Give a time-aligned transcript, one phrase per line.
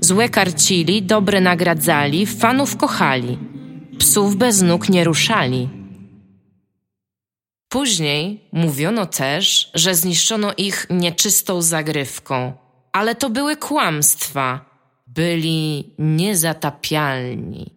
[0.00, 3.38] Złe karcili, dobre nagradzali, fanów kochali.
[3.98, 5.68] Psów bez nóg nie ruszali.
[7.68, 12.52] Później mówiono też, że zniszczono ich nieczystą zagrywką,
[12.92, 14.68] ale to były kłamstwa.
[15.06, 17.70] Byli niezatapialni.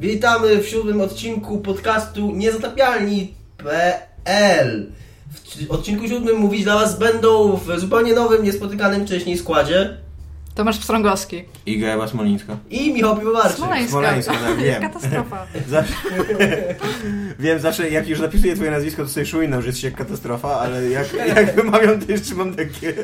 [0.00, 4.92] Witamy w siódmym odcinku podcastu Niezatapialni.pl
[5.66, 10.05] W odcinku siódmym mówić dla Was będą w zupełnie nowym, niespotykanym wcześniej składzie
[10.56, 11.44] Tomasz Pstrągowski.
[11.66, 12.56] Iga Ewa Smolińska.
[12.70, 13.56] i Michał Piwowarczyk.
[13.56, 13.90] Smoleńska.
[13.90, 14.82] Smoleńska, tak, wiem.
[14.92, 15.46] Katastrofa.
[15.68, 15.94] Zawsze,
[17.38, 20.90] wiem, zawsze jak już zapisuję twoje nazwisko, to sobie szujnę, że jest jak katastrofa, ale
[20.90, 22.94] jak, jak wymawiam, to jeszcze mam takie...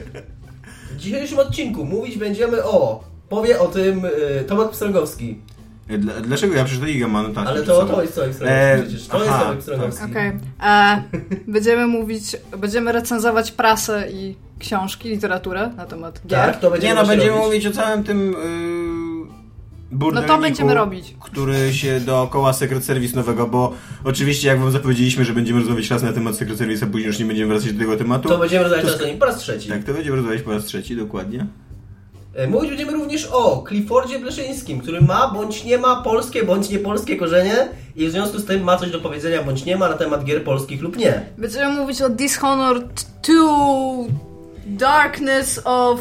[0.91, 3.05] W dzisiejszym odcinku mówić będziemy o...
[3.29, 5.39] Powie o tym y, Tomek Pstrągowski.
[5.99, 9.07] Dla, dlaczego ja przeczytam Iga ma notatki Ale to, to jest Tomek Pstrągowski E, przecież.
[9.07, 10.05] To jest aha, Tomek Pstrągowski.
[10.05, 10.33] Okej.
[10.63, 11.03] E,
[11.49, 16.39] Będziemy mówić, będziemy recenzować prasę i książki, literaturę na temat gier.
[16.39, 17.45] Tak, to będziemy Nie no, będziemy robić.
[17.47, 18.33] mówić o całym tym
[19.93, 21.15] yy, No to będziemy robić.
[21.21, 23.73] który się dookoła Secret Service nowego, bo
[24.05, 27.19] oczywiście jak wam zapowiedzieliśmy, że będziemy rozmawiać raz na temat Secret Service, a później już
[27.19, 28.29] nie będziemy wracać do tego tematu.
[28.29, 29.69] To będziemy rozmawiać To po raz trzeci.
[29.69, 31.47] Tak, to będziemy rozmawiać po raz trzeci, dokładnie.
[32.35, 37.17] E, Mówić będziemy również o Cliffordzie Bleszyńskim, który ma bądź nie ma polskie bądź niepolskie
[37.17, 40.25] korzenie i w związku z tym ma coś do powiedzenia bądź nie ma na temat
[40.25, 41.23] gier polskich lub nie.
[41.39, 44.32] Będziemy mówić o Dishonored 2
[44.67, 46.01] Darkness of...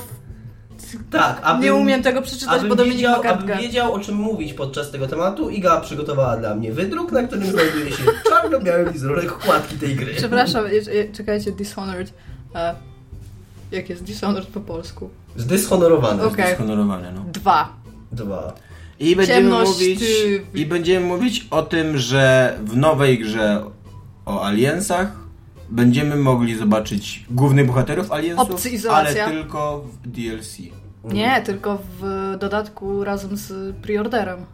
[1.12, 4.92] Tak, Nie umiem tego przeczytać, bo Dominik wiedział, ma abym wiedział o czym mówić podczas
[4.92, 9.95] tego tematu, Iga przygotowała dla mnie wydruk, na którym znajduje się czarno-biały wizerunek okładki tej
[9.95, 10.14] gry.
[10.14, 10.66] Przepraszam,
[11.13, 12.13] czekajcie, Dishonored.
[12.56, 12.75] E,
[13.72, 15.09] jak jest Dishonored po polsku?
[15.35, 16.24] Zdyshonorowany.
[16.24, 16.56] Okej.
[16.56, 17.25] Honorowane, no.
[17.34, 17.74] Dwa.
[18.12, 18.53] Dwa.
[19.00, 23.64] I będziemy Ciemność, mówić ty- i będziemy mówić o tym, że w nowej grze
[24.25, 25.21] o Aliensach
[25.72, 30.58] będziemy mogli zobaczyć głównych bohaterów Aliensów, ale tylko w DLC.
[31.04, 34.46] Nie, tylko w dodatku razem z preorderem.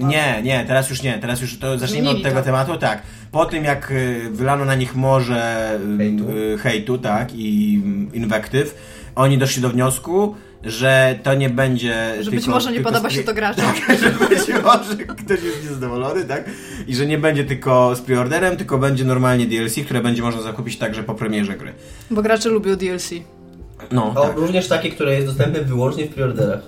[0.00, 2.44] Nie, nie, teraz już nie, teraz już to zacznijmy od tego to.
[2.44, 3.02] tematu, tak.
[3.32, 6.30] Po tym jak y, wylano na nich morze y, Hejtu.
[6.30, 8.74] y, hejtu, tak, i mm, inwektyw,
[9.14, 10.34] oni doszli do wniosku,
[10.66, 13.64] że to nie będzie Że tylko, być może nie podoba się to graczom.
[14.02, 16.50] że być może ktoś jest niezadowolony, tak?
[16.86, 20.78] I że nie będzie tylko z preorderem, tylko będzie normalnie DLC, które będzie można zakupić
[20.78, 21.72] także po premierze gry.
[22.10, 23.10] Bo gracze lubią DLC.
[23.92, 24.36] No, O, tak.
[24.36, 26.60] Również takie, które jest dostępne wyłącznie w preorderach.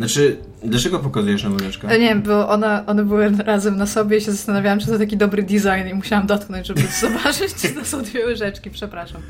[0.00, 1.88] Znaczy, dlaczego pokazujesz na łyżeczkę?
[1.88, 4.98] E, Nie wiem, bo one, one były razem na sobie i się zastanawiałam, czy to
[4.98, 9.22] taki dobry design i musiałam dotknąć, żeby zobaczyć, czy to są dwie łyżeczki, przepraszam.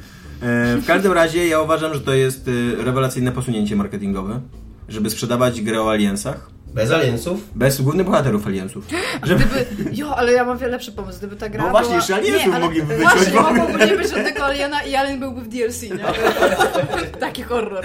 [0.43, 4.41] E, w każdym razie ja uważam, że to jest e, rewelacyjne posunięcie marketingowe,
[4.89, 7.41] żeby sprzedawać grę o aliensach Bez aliensów.
[7.55, 8.85] bez głównych bohaterów aliensów.
[9.23, 9.45] Żeby...
[9.73, 11.97] Gdyby, jo, ale ja mam wiele lepszy pomysł, gdyby ta gra No właśnie, była...
[11.97, 15.41] jeszcze aliensów Nie, ale- mogliby wyciąć Właśnie, mogłoby nie być żadnego aliena i alien byłby
[15.41, 15.91] w DLC, nie?
[17.21, 17.85] Taki horror.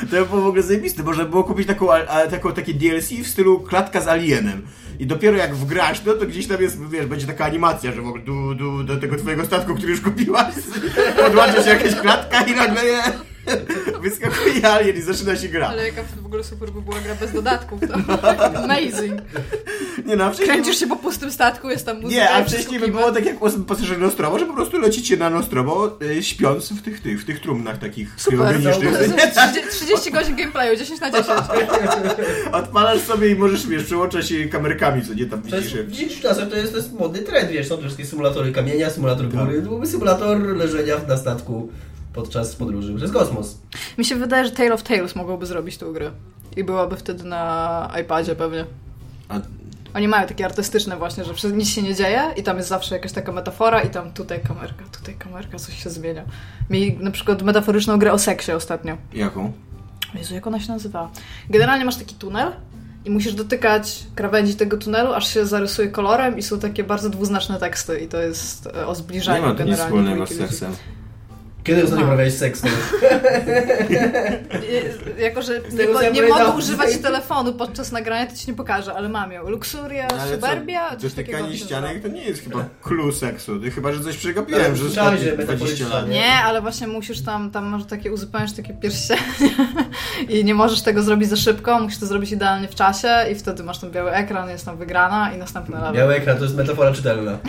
[0.00, 1.02] To by było w ogóle zajebiste.
[1.02, 4.62] Można było kupić taką, a, taką, takie DLC w stylu klatka z alienem.
[4.98, 8.06] I dopiero jak wgrasz to, to gdzieś tam jest, wiesz, będzie taka animacja, że w
[8.08, 10.54] ogóle du, du, do tego twojego statku, który już kupiłaś,
[11.24, 13.02] podłącza się jakaś klatka i nagle je,
[14.02, 15.68] wyskakuje alien i zaczyna się gra.
[15.68, 17.94] Ale jaka w ogóle super by była gra bez dodatków, to
[18.64, 19.20] amazing.
[20.06, 20.48] Nie no, wcześniej...
[20.48, 23.42] Kręcisz się po pustym statku, jest tam muzyka Nie, a wcześniej by było tak jak
[23.42, 27.24] u pasażerzy Nostromo, że po prostu lecicie na Nostromo y, śpiąc w tych, tych, w
[27.24, 28.92] tych trumnach takich Super, kryogenicznych.
[28.98, 31.28] to- 30, 30 godzin gameplayu, 10 na 10.
[32.52, 35.74] Odpalasz sobie i możesz, wiesz, przełączać się kamerkami, co nie tam widzisz.
[35.74, 39.28] w dzisiejszych czasach to jest, to jest modny trend, wiesz, są wszystkie symulatory kamienia, symulator
[39.28, 41.68] góry, to byłby symulator leżenia na statku
[42.16, 43.58] podczas podróży przez kosmos.
[43.98, 46.10] Mi się wydaje, że Tale of Tales mogłoby zrobić tą grę.
[46.56, 48.64] I byłaby wtedy na iPadzie pewnie.
[49.28, 49.40] A,
[49.94, 52.94] Oni mają takie artystyczne właśnie, że przez nic się nie dzieje i tam jest zawsze
[52.94, 56.22] jakaś taka metafora i tam tutaj kamerka, tutaj kamerka, coś się zmienia.
[56.70, 58.96] Mieli na przykład metaforyczną grę o seksie ostatnio.
[59.14, 59.52] jaką?
[60.14, 61.10] Jezu, jak ona się nazywa?
[61.50, 62.52] Generalnie masz taki tunel
[63.04, 67.58] i musisz dotykać krawędzi tego tunelu, aż się zarysuje kolorem i są takie bardzo dwuznaczne
[67.58, 69.84] teksty i to jest e, o Nie zbliżaniu ma to nic generalnie.
[69.84, 70.76] wspólnego z dwójki ludzi.
[71.66, 72.12] Kiedy ostatnio No.
[72.12, 72.62] uprawiałeś seks?
[72.62, 72.70] no?
[75.18, 79.08] Jako, że nie, ja nie mogę używać telefonu podczas nagrania, to ci nie pokażę, ale
[79.08, 79.48] mam ją.
[79.48, 81.38] Luxuria, Ale Suburbia, co, coś takiego.
[81.38, 83.60] dotykanie ścianek to nie jest chyba clue seksu.
[83.74, 86.08] Chyba, że coś przegapiłem, że słyszałeś, ostatnie że 20 lat.
[86.08, 89.20] Nie, ale właśnie musisz tam, tam masz takie, uzupełniać takie pierścienie
[90.28, 93.62] i nie możesz tego zrobić za szybko, musisz to zrobić idealnie w czasie i wtedy
[93.62, 95.94] masz ten biały ekran, jest tam wygrana i następny level.
[95.94, 97.38] Biały ekran to jest metafora czytelna.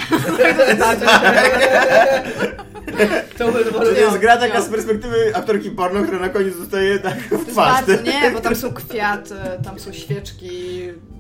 [3.38, 7.20] To metafora To jest gra taka z perspektywy aktorki porno, która na koniec dostaje tak
[7.20, 7.86] w twarz.
[7.86, 10.80] bardzo, nie, bo tam są kwiaty, tam są świeczki,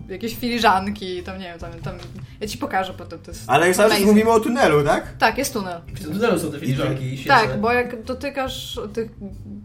[0.10, 1.96] jakieś filiżanki, tam nie wiem, tam, tam
[2.42, 5.18] ja ci pokażę potem, to jest Ale cały czas mówimy o tunelu, tak?
[5.20, 5.82] Tak, jest tunel.
[5.94, 7.30] W tym tunelu są te filiżanki i świece.
[7.30, 9.12] Tak, bo jak dotykasz tych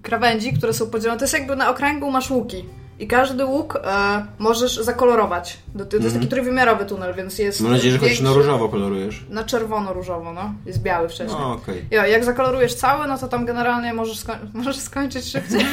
[0.02, 2.64] krawędzi, które są podzielone, to jest jakby na okręgu masz łuki.
[3.02, 5.58] I każdy łuk e, możesz zakolorować.
[5.78, 7.60] To, to jest taki trójwymiarowy tunel, więc jest.
[7.60, 7.70] Mhm.
[7.70, 9.24] Mam nadzieję, że chociaż na różowo kolorujesz.
[9.30, 10.54] Na czerwono-różowo, no.
[10.66, 11.40] Jest biały wcześniej.
[11.40, 11.84] No okej.
[11.90, 15.66] Jo, jak zakolorujesz cały, no to tam generalnie możesz, skoń możesz skończyć szybciej.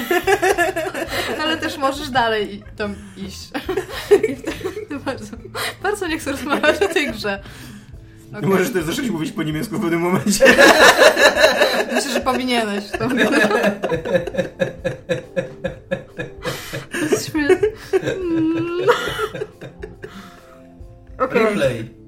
[1.41, 3.49] Ale też możesz dalej i tam iść.
[4.29, 5.37] I wtedy bardzo,
[5.83, 7.43] bardzo nie chcę rozmawiać o tej grze.
[8.29, 8.49] Okay.
[8.49, 10.45] Możesz też zacząć mówić po niemiecku w pewnym momencie.
[11.93, 12.83] Myślę, że powinieneś.
[12.91, 13.09] To
[17.19, 17.67] jest śmieszne.
[17.93, 18.87] Mm.
[21.25, 21.43] Okej.
[21.43, 21.99] Replay.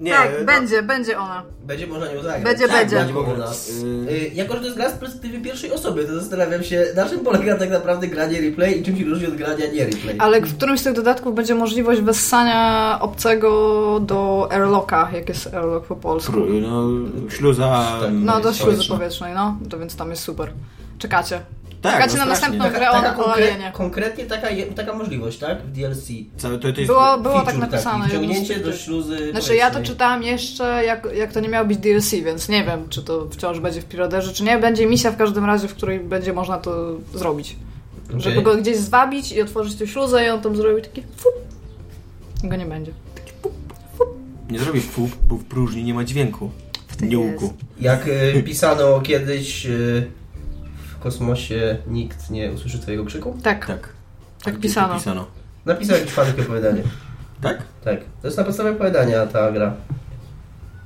[0.00, 1.42] Nie, Tak, no, będzie, będzie ona.
[1.64, 2.42] Będzie można nią zagrać.
[2.44, 2.96] Będzie, tak, będzie.
[2.96, 3.46] Będzie można.
[3.46, 7.08] Y- Y, Jako, że to jest gra z perspektywy pierwszej osoby, to zastanawiam się, na
[7.08, 10.16] czym polega tak naprawdę granie replay i czym się różni od grania nie replay.
[10.18, 15.86] Ale w którymś z tych dodatków będzie możliwość wessania obcego do airlocka, jak jest airlock
[15.86, 16.32] po polsku.
[16.62, 16.82] No,
[17.30, 17.98] śluza...
[18.00, 18.10] Tak.
[18.12, 19.58] No, do śluzy powietrznej, no.
[19.70, 20.52] To więc tam jest super.
[20.98, 21.40] Czekacie.
[21.82, 24.92] Tak, Czekacie no na następną taka, grę o, taka o konkre- konkretnie taka, je- taka
[24.92, 25.62] możliwość, tak?
[25.62, 26.08] W DLC.
[26.42, 26.86] To, to jest...
[26.86, 28.04] Było, było tak napisane.
[28.04, 31.78] taki, Wciągnięcie do śluzy Znaczy ja to czytałam jeszcze, jak, jak to nie miało być
[31.78, 34.58] DLC, więc nie wiem, czy to wciąż będzie w Piraderze, czy nie.
[34.58, 37.56] Będzie misja w każdym razie, w której będzie można to zrobić.
[38.08, 38.20] Okej.
[38.20, 41.32] Żeby go gdzieś zwabić i otworzyć tę śluzę i on tam zrobi taki fup.
[42.44, 42.92] I go nie będzie.
[44.50, 46.50] Nie zrobisz fu, bo w próżni nie ma dźwięku.
[47.00, 47.14] jest.
[47.14, 47.54] łuku.
[47.80, 50.25] Jak y, pisano kiedyś y, w
[51.10, 53.38] kosmosie, nikt nie usłyszy twojego krzyku?
[53.42, 53.88] Tak, Tak.
[54.44, 54.94] tak pisano.
[54.94, 55.26] pisano.
[55.66, 56.82] Napisał jakiś fan takie opowiadanie.
[57.40, 57.62] Tak?
[57.84, 58.00] Tak.
[58.22, 59.74] To jest na podstawie opowiadania ta gra.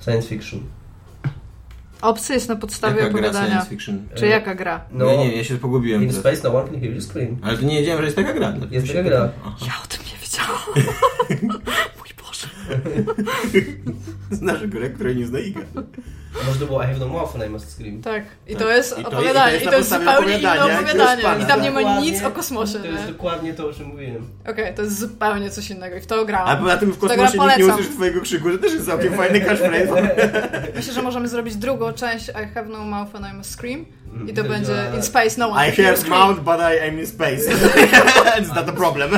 [0.04, 0.60] Science fiction.
[2.02, 3.48] Obcy jest na podstawie Jaka gra opowiadania.
[3.50, 4.08] science fiction?
[4.14, 4.80] Czy jaka gra?
[4.92, 6.02] No, Nie, nie, ja się pogubiłem.
[6.02, 7.36] In space no one can hear you scream.
[7.42, 8.52] Ale to nie wiedziałem, że jest taka gra.
[8.70, 9.28] Jest się taka pytam.
[9.28, 9.38] Tak.
[9.42, 9.42] gra.
[9.46, 9.66] Aha.
[9.66, 11.60] Ja o tym nie wiedziałam.
[14.30, 15.60] Znasz grę, której nie zna Iga.
[16.46, 18.02] Może to było I have no mouth and I must scream.
[18.02, 18.62] Tak, i Tak.
[18.62, 19.56] to jest I to- opowiadanie.
[19.56, 21.22] i to jest zupełnie inne opowiadanie.
[21.42, 22.10] I tam nie ma Dokładnie.
[22.10, 23.12] nic o kosmosie, To jest nie?
[23.12, 24.26] dokładnie to, o czym mówiłem.
[24.48, 26.48] Okej, to jest zupełnie coś innego i w to grałam.
[26.48, 29.40] A poza tym w kosmosie nikt nie usłyszy twojego krzyku, to też jest całkiem fajny
[29.40, 30.12] catchphrase.
[30.76, 33.84] Myślę, że możemy zrobić drugą część I have no mouth and I must scream.
[34.26, 37.42] I to będzie in space no one I have mount, but I am in space.
[38.40, 39.10] It's not a problem.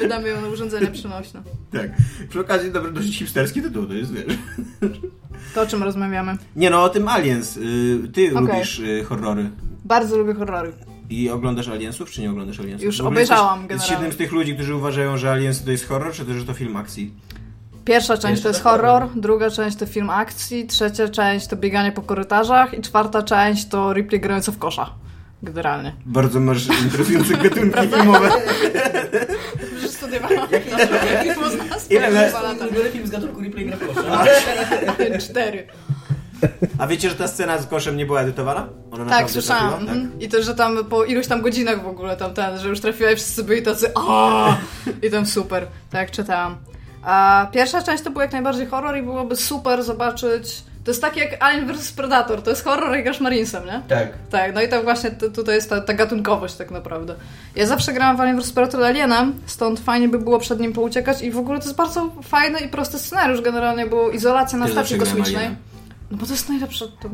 [0.00, 1.42] Wydamy ją na urządzenia przenośne.
[1.72, 1.90] tak.
[2.28, 4.38] Przy okazji, dobry, dosyć hipsterski tytuł, to jest, wiesz.
[5.54, 6.36] To o czym rozmawiamy.
[6.56, 7.56] Nie no, o tym Aliens.
[7.56, 7.60] Y,
[8.12, 8.46] Ty Okej.
[8.54, 9.50] lubisz y, horrory.
[9.84, 10.72] Bardzo lubię horrory.
[11.10, 12.84] I oglądasz Aliensów, czy nie oglądasz Aliensów?
[12.86, 13.92] Już obejrzałam jesteś, generalnie.
[13.94, 16.52] jednym z tych ludzi, którzy uważają, że Aliens to jest horror, czy też, że to
[16.54, 17.14] film akcji?
[17.84, 21.56] Pierwsza część Jeszcze to jest tak horror, druga część to film akcji, trzecia część to
[21.56, 24.90] bieganie po korytarzach i czwarta część to Ripley grająca w kosza.
[25.42, 25.94] Generalnie.
[26.06, 28.30] Bardzo masz interesujące gatunki filmowe.
[29.82, 30.48] Już studiowałam.
[31.24, 32.64] Jest Było z nas Ile lata.
[32.64, 34.24] ulubiony film z gatunku replay w kosza?
[35.20, 35.66] Cztery.
[36.78, 38.68] A wiecie, że ta scena z koszem nie była edytowana?
[38.90, 39.68] Ona Tak, słyszałam.
[39.70, 39.92] trafiła?
[39.92, 40.20] mhm.
[40.20, 43.10] I to, że tam po iluś tam godzinach w ogóle tam ten, że już trafiła
[43.10, 44.54] i wszyscy byli tacy o
[45.02, 45.66] I tam super.
[45.90, 46.56] Tak, czytałam.
[47.02, 50.62] A pierwsza część to był jak najbardziej horror i byłoby super zobaczyć...
[50.88, 53.82] To jest tak jak Alien vs Predator, to jest horror jak grasz Marinesem, nie?
[53.88, 54.08] Tak.
[54.30, 57.14] Tak, no i to właśnie to, tutaj jest ta, ta gatunkowość tak naprawdę.
[57.56, 61.22] Ja zawsze grałam w Alien vs Predator Alienem, stąd fajnie by było przed nim pouciekać
[61.22, 64.98] i w ogóle to jest bardzo fajny i prosty scenariusz generalnie, bo izolacja na stacji
[64.98, 65.48] kosmicznej.
[66.10, 66.88] No bo to jest najlepsze...
[66.88, 67.08] To...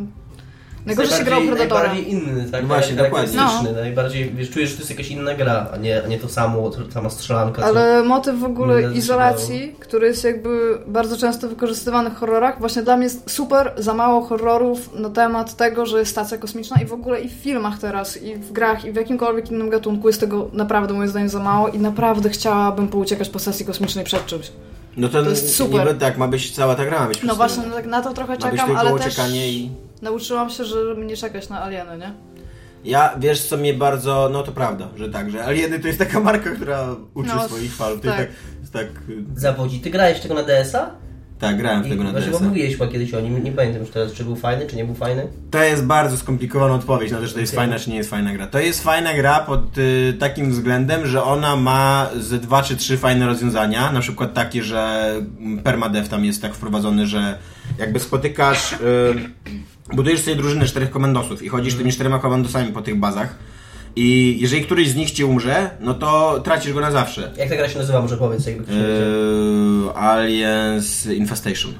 [0.86, 1.88] Najgorzej się Najbardziej- grał Predatora.
[1.88, 2.62] Najbardziej inny, tak?
[2.62, 3.44] No właśnie, charakterystyczny.
[3.48, 3.72] dokładnie.
[3.82, 6.70] Najbardziej, wiesz, czujesz, że to jest jakaś inna gra, a nie, a nie to samo,
[6.70, 7.62] to sama strzelanka.
[7.62, 12.82] co- Ale motyw w ogóle izolacji, który jest jakby bardzo często wykorzystywany w horrorach, właśnie
[12.82, 16.86] dla mnie jest super za mało horrorów na temat tego, że jest stacja kosmiczna i
[16.86, 20.20] w ogóle i w filmach teraz, i w grach, i w jakimkolwiek innym gatunku jest
[20.20, 24.52] tego naprawdę moim zdaniem za mało i naprawdę chciałabym pouciekać po stacji kosmicznej przed czymś.
[24.96, 25.86] No to, To jest super.
[25.86, 28.14] Niby, tak, ma być cała ta gra, ma być No właśnie, no tak na to
[28.14, 29.70] trochę Ma czekam, ale też i...
[30.04, 32.12] nauczyłam się, żeby nie czekać na alieny, nie?
[32.84, 36.20] Ja, wiesz co mnie bardzo, no to prawda, że tak, że Alieny to jest taka
[36.20, 38.00] marka, która uczy No, swoich fanów.
[38.00, 38.18] To tak.
[38.60, 39.80] jest tak, tak, y, Zawodzi.
[39.80, 40.90] Ty grałeś tego na DS-a?
[41.38, 42.40] Tak, grałem w I tego na właśnie, DS.
[42.40, 44.84] bo mówiłeś chyba kiedyś o nim, nie pamiętam już teraz, czy był fajny, czy nie
[44.84, 45.26] był fajny.
[45.50, 47.66] To jest bardzo skomplikowana odpowiedź na to, czy to jest Okej.
[47.66, 48.46] fajna, czy nie jest fajna gra.
[48.46, 52.96] To jest fajna gra pod y, takim względem, że ona ma ze dwa czy trzy
[52.98, 53.92] fajne rozwiązania.
[53.92, 57.38] Na przykład takie, że mm, permadev tam jest tak wprowadzony, że
[57.78, 58.76] jakby spotykasz, y,
[59.92, 63.34] budujesz sobie drużynę czterech komandosów i chodzisz tymi czterema komandosami po tych bazach.
[63.96, 67.32] I jeżeli któryś z nich ci umrze, no to tracisz go na zawsze.
[67.36, 68.76] Jak ta gra się nazywa, może powiedz, jakby ktoś.
[68.76, 71.72] Yy, Aliens Infestation.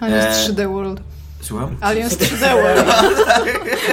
[0.00, 1.00] Aliens E, 3D World.
[1.42, 1.76] Słucham?
[1.80, 2.84] Aliens 3D World.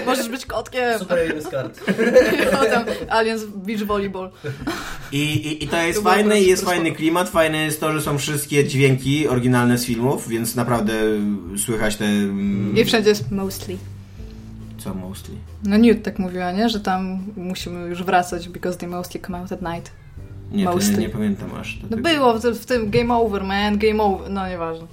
[0.05, 0.99] Możesz być kotkiem.
[0.99, 1.79] Super jeden z kart.
[2.59, 4.31] Potem Aliens Beach Volleyball.
[5.11, 8.01] I, i, I to jest To fajne, jest super fajny klimat, fajne jest to, że
[8.01, 10.93] są wszystkie dźwięki oryginalne z filmów, więc naprawdę
[11.65, 12.05] słychać te...
[12.05, 13.77] mm, I wszędzie jest mostly.
[14.77, 15.35] Co mostly?
[15.63, 16.69] No Newt tak mówiła, nie?
[16.69, 19.91] Że tam musimy już wracać because they mostly come out at night.
[20.51, 20.97] Nie, nie, Mostly.
[20.97, 21.79] nie pamiętam aż.
[21.83, 22.01] No tego.
[22.09, 24.29] było w, w tym Game Over, man, Game Over.
[24.29, 24.87] No nieważne.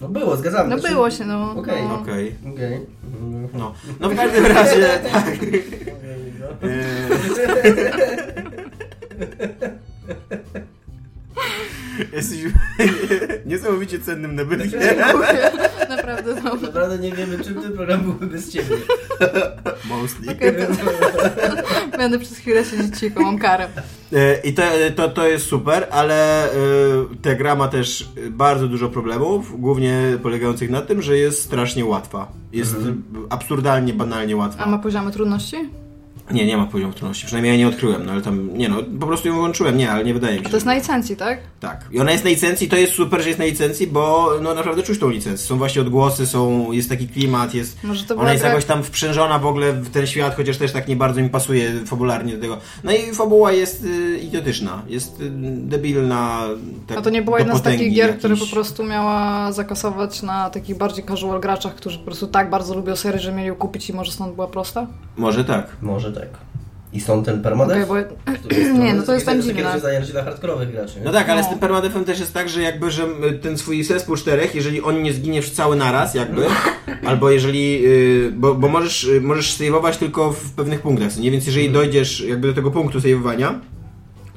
[0.00, 1.52] No było, zgadzamy No Znaczy- było się, no.
[1.56, 1.82] Okej.
[1.88, 1.94] no.
[1.94, 2.86] Okej, Okej.
[3.54, 3.74] no.
[4.00, 5.26] No w każdym razie, tak.
[12.12, 12.38] Jesteś
[13.46, 14.70] niesamowicie cennym nabytkiem.
[14.70, 15.50] Dziękuję.
[15.88, 16.54] Naprawdę no.
[16.54, 18.76] Naprawdę nie wiemy, czym ten program byłby bez ciebie.
[19.88, 20.32] Mostly.
[20.32, 23.66] Okej, to- Będę przez chwilę siedzieć cicho, mam karę.
[24.12, 24.62] E, I to,
[24.96, 26.56] to, to jest super, ale e,
[27.22, 32.32] ta gra ma też bardzo dużo problemów, głównie polegających na tym, że jest strasznie łatwa.
[32.52, 32.76] Jest
[33.30, 34.64] absurdalnie, banalnie łatwa.
[34.64, 35.56] A ma poziomy trudności?
[36.32, 39.06] Nie, nie ma poziomu trudności, przynajmniej ja nie odkryłem, no ale tam, nie no, po
[39.06, 40.46] prostu ją włączyłem, nie, ale nie wydaje mi się.
[40.46, 41.38] A to jest na licencji, tak?
[41.60, 41.84] Tak.
[41.92, 44.82] I ona jest na licencji, to jest super, że jest na licencji, bo no naprawdę
[44.82, 45.46] czuć tą licencję.
[45.46, 47.84] Są właśnie odgłosy, są, jest taki klimat, jest...
[47.84, 50.72] Może to Ona jest gra- jakoś tam wprzężona w ogóle w ten świat, chociaż też
[50.72, 52.58] tak nie bardzo mi pasuje fabularnie do tego.
[52.84, 55.30] No i fabuła jest y, idiotyczna, jest y,
[55.70, 56.40] debilna.
[56.86, 58.18] Tak A to nie była jedna z takich gier, jakiejś.
[58.18, 62.74] która po prostu miała zakasować na takich bardziej casual graczach, którzy po prostu tak bardzo
[62.74, 64.86] lubią serię, że mieli ją kupić i może stąd była prosta?
[65.16, 65.76] Może tak.
[65.82, 66.19] Może tak.
[66.92, 67.90] I stąd ten permadeath?
[67.90, 68.54] Okej, bo...
[68.54, 69.62] jest- Nie, no to jest tam dziwne.
[69.62, 70.98] rozwiązanie raczej dla hardkorowych graczy.
[70.98, 71.04] nie?
[71.04, 71.46] No tak, ale No.
[71.46, 74.82] z tym permadefem też jest tak, że jakby, że y, ten swój zespół czterech, jeżeli
[74.82, 76.42] on nie zginie cały naraz, jakby,
[77.08, 81.30] albo jeżeli, y, bo, bo możesz, y, możesz saveować tylko w pewnych punktach, nie?
[81.30, 83.60] Więc jeżeli dojdziesz jakby do tego punktu saveowania,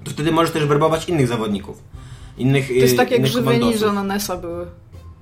[0.04, 1.84] to wtedy możesz też werbować innych zawodników.
[2.38, 4.66] Innych To jest tak jak żywe ninja na NES-a były.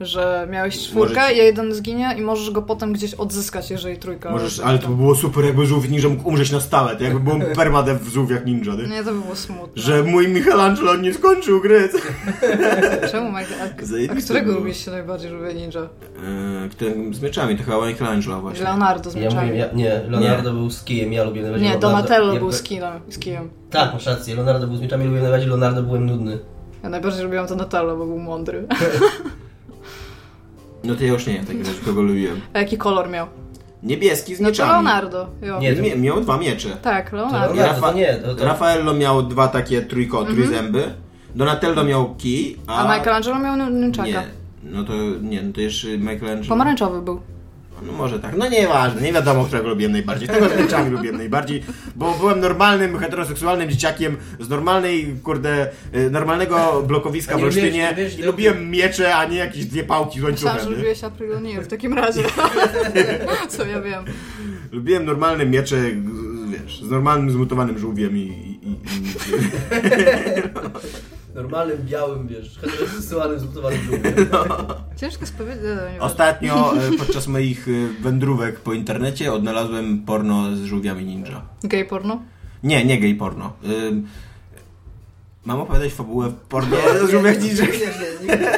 [0.02, 4.32] Że miałeś czwórkę Możecie- i jeden zginie i możesz go potem gdzieś odzyskać, jeżeli trójka...
[4.32, 7.20] Możesz, ale to by było super, jakby żółw ninja mógł umrzeć na stałe, to jakby
[7.20, 8.88] był permadef żółw jak ninja, nie?
[8.88, 9.82] Nie, to by było smutne.
[9.84, 11.90] Że mój Michelangelo nie skończył gry.
[13.12, 13.62] Czemu, Michael?
[14.10, 14.60] A, a którego było.
[14.60, 15.82] lubisz się najbardziej, żywe ninja?
[15.82, 18.64] Yy, którym z mieczami, to chyba Michelangelo właśnie.
[18.64, 19.48] Leonardo z Ja mieczami.
[19.48, 21.98] mówię, ja, nie, Leonardo był z kijem, ja lubię najbardziej Nie, Leonardo.
[22.08, 22.94] Donatello ja, był z kijem.
[23.10, 23.50] Z kijem.
[23.72, 26.40] Tak, masz rację, Leonardo był z mieczami, lubię najbardziej, Leonardo byłem nudny.
[26.84, 28.68] Ja najbardziej lubiłam Donatello, bo był mądry.
[30.84, 32.42] No to ja już nie wiem, takiego, kogo lubiłem.
[32.54, 33.28] A jaki kolor miał?
[33.84, 34.72] Niebieski z No to mieczami.
[34.72, 35.28] Leonardo.
[35.42, 35.60] Jo.
[35.60, 36.70] Nie, Mie- miał dwa miecze.
[36.82, 37.56] Tak, To Leonardo.
[37.56, 38.46] Leonardo, to nie, to, to...
[38.46, 40.36] Raffaello miał dwa takie trójko, Mhm.
[40.38, 40.84] trójzęby.
[41.36, 42.88] Donatello miał kij, a...
[42.88, 44.08] A Michelangelo miał nunchaka.
[44.08, 44.24] Nie,
[44.64, 46.50] no to nie, no to jeszcze Michelangelo...
[46.50, 47.20] Pomarańczowy był.
[47.82, 50.28] No może tak, no nieważne, nie wiadomo, którego lubiłem najbardziej.
[50.28, 51.64] Tego z mieczami lubiłem najbardziej,
[51.96, 58.70] bo byłem normalnym, heteroseksualnym dzieciakiem z normalnej, kurde, y, normalnego blokowiska w Olsztynie i lubiłem
[58.72, 60.64] miecze, a nie jakieś dwie pałki z Myślałam, łańcuchem.
[60.64, 60.76] że nie?
[60.76, 62.24] lubiłeś Aprilonie w takim razie.
[63.50, 64.06] Co ja wiem.
[64.72, 65.78] Lubiłem normalne miecze,
[66.52, 68.20] wiesz, z normalnym zmutowanym żółwiem i...
[68.22, 68.78] i, i,
[71.36, 74.14] Normalnym, białym, wiesz, heteroseksualnym, zbudowanym żółwiem.
[75.02, 75.64] Ciężko jest powiedzieć.
[75.64, 76.02] nie wiem.
[76.02, 81.42] Ostatnio e, podczas moich e, wędrówek po internecie odnalazłem porno z żółwiami ninja.
[81.64, 82.22] Gay porno?
[82.64, 83.54] Nie, nie gay porno.
[83.66, 84.08] Ym,
[85.46, 87.66] mam opowiadać fabułę w porno z żółwiach ninja?
[87.66, 88.52] Nie, nie, nie.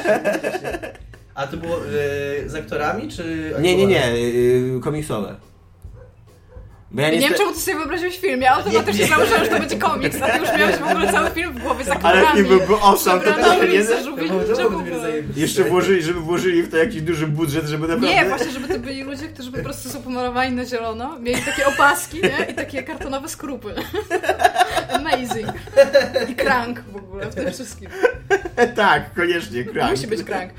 [1.35, 3.53] A to było e, z aktorami, czy...
[3.61, 5.35] Nie, nie, nie, y, komiksowe.
[6.93, 8.41] Bo ja Ja nie wiem, czemu ty sobie wyobraziłeś film.
[8.41, 9.15] Ja automatycznie Nie, nie.
[9.15, 11.85] założyłam, że to będzie komiks, a ty już miałeś w ogóle cały film w głowie
[11.85, 12.25] z aktorami.
[12.27, 13.93] Ale nie byłby awesome, to też Przebranami nie za
[15.01, 15.41] zajebiste.
[15.41, 18.15] Jeszcze włożyli, żeby włożyli w to jakiś duży budżet, żeby naprawdę...
[18.15, 21.67] Nie, właśnie, żeby to byli ludzie, którzy po prostu są pomalowani na zielono, mieli takie
[21.67, 22.45] opaski, nie?
[22.51, 23.73] I takie kartonowe skrupy.
[24.93, 25.47] Amazing.
[26.29, 27.89] I crank w ogóle w tym wszystkim.
[28.75, 29.91] tak, koniecznie, krank.
[29.91, 30.51] Musi być crank.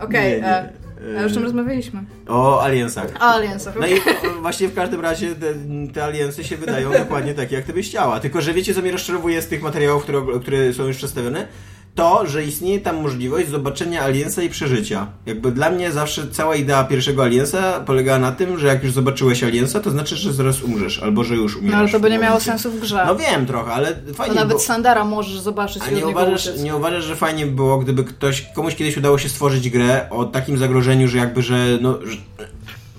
[0.00, 0.72] Okej, Nie,
[1.06, 1.18] nie.
[1.18, 2.04] e, a o czym rozmawialiśmy?
[2.28, 3.14] O aliensach.
[3.20, 3.74] O Aliensach.
[3.80, 4.00] No i
[4.40, 5.54] właśnie w każdym razie te,
[5.94, 8.20] te aliensy się wydają dokładnie takie, jak ty byś chciała.
[8.20, 11.46] Tylko, że wiecie, co mnie rozczarowuje z tych materiałów, które, które są już przedstawione?
[11.94, 15.06] To, że istnieje tam możliwość zobaczenia Aliensa i przeżycia.
[15.26, 19.44] Jakby dla mnie zawsze cała idea pierwszego Aliensa polegała na tym, że jak już zobaczyłeś
[19.44, 21.72] Aliensa, to znaczy, że zaraz umrzesz, albo że już umierasz.
[21.72, 23.04] No ale to by nie miało sensu w grze.
[23.06, 24.60] No wiem trochę, ale to fajnie nawet było.
[24.60, 28.74] Sandara możesz zobaczyć A nie uważasz, nie uważasz, że fajnie by było, gdyby ktoś, komuś
[28.74, 32.16] kiedyś udało się stworzyć grę o takim zagrożeniu, że jakby, że no, że,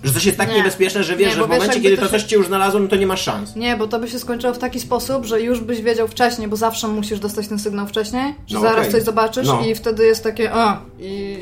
[0.03, 0.55] że coś jest tak Nie.
[0.55, 2.79] niebezpieczne, że wiesz, Nie, że w wiesz, momencie, kiedy to się- coś cię już znalazło,
[2.79, 3.55] no to nie masz szans.
[3.55, 6.55] Nie, bo to by się skończyło w taki sposób, że już byś wiedział wcześniej, bo
[6.55, 8.91] zawsze musisz dostać ten sygnał wcześniej, że No zaraz okej.
[8.91, 9.61] coś zobaczysz No.
[9.65, 11.37] i wtedy jest takie a i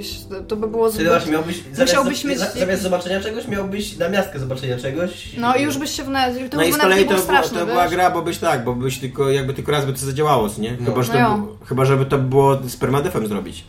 [0.48, 1.14] to by było Wtedy zbyt...
[1.14, 5.30] właśnie miałbyś, zamiast, Musiałbyś mieć- zamiast zobaczenia czegoś, miałbyś namiastkę zobaczenia czegoś.
[5.38, 8.10] No i już byś się to No i z kolei to, straszne, to była gra,
[8.12, 10.78] bo byś tak, bo byś tylko, jakby tylko raz by to zadziałało, nie?
[10.86, 13.64] Chyba, że to, No chyba, żeby to było z permadefem zrobić.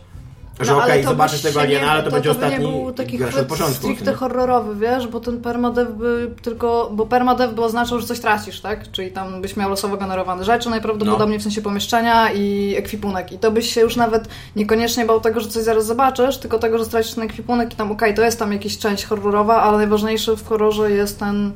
[0.60, 2.92] Że No, okej, to zobaczysz tego aliena, nie- ale to, będzie to ostatni nie był
[2.92, 3.74] taki grasz od początku.
[3.82, 8.60] stricte horrorowy, wiesz, bo ten permadev by tylko, bo permadev by oznaczał, że coś tracisz,
[8.60, 8.90] tak?
[8.90, 11.40] Czyli tam byś miał losowo generowane rzeczy, najprawdopodobniej No.
[11.40, 13.32] w sensie pomieszczenia i ekwipunek.
[13.32, 16.78] I to byś się już nawet niekoniecznie bał tego, że coś zaraz zobaczysz, tylko tego,
[16.78, 20.36] że stracisz ten ekwipunek i tam okej, to jest tam jakaś część horrorowa, ale najważniejszy
[20.36, 21.52] w horrorze jest ten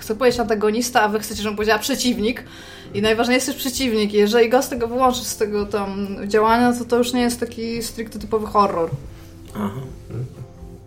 [0.00, 2.44] chcę powiedzieć antagonista, a wy chcecie, żebym powiedziała przeciwnik.
[2.94, 4.12] I najważniejszy jest przeciwnik.
[4.12, 7.82] Jeżeli go z tego wyłączysz, z tego tam działania, to to już nie jest taki
[7.82, 8.90] stricte typowy horror.
[9.54, 9.80] Aha.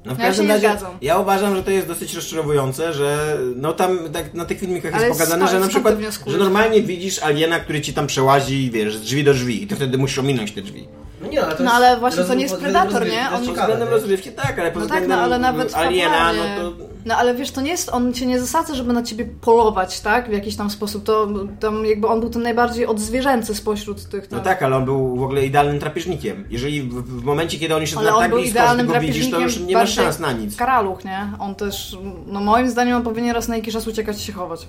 [0.06, 4.00] No w Ja każdym razie, ja uważam, że to jest dosyć rozczarowujące, że no tam
[4.14, 5.96] tak, na tych filmikach Ale jest pokazane, że na przykład,
[6.28, 9.76] że normalnie widzisz aliena, który ci tam przełazi, wiesz, z drzwi do drzwi i ty
[9.76, 10.88] wtedy musisz ominąć te drzwi.
[11.26, 13.30] No nie, ale to No jest ale właśnie to nie jest Predator, nie?
[13.36, 16.40] On- Pod względem rozrywki tak, ale pod No tak, względem no ale nawet aliena, no
[16.44, 16.56] fabularnie.
[16.80, 16.96] to...
[17.06, 20.30] No ale wiesz, to nie jest, on cię nie zasadza, żeby na ciebie polować, tak?
[20.30, 21.04] W jakiś tam sposób.
[21.04, 21.28] To
[21.60, 24.40] tam jakby on był ten najbardziej odzwierzęcy spośród tych tam.
[24.40, 26.46] No tak, ale on był w ogóle idealnym drapieżnikiem.
[26.50, 28.88] Jeżeli w, w momencie, kiedy on już jest Ale na on tak był blisko, idealnym
[28.88, 30.56] go widzisz, to już nie masz bardziej szans na nic.
[30.56, 31.32] Karaluch, nie?
[31.40, 34.68] On też, no moim zdaniem on powinien raz na jakiś czas uciekać i się chować.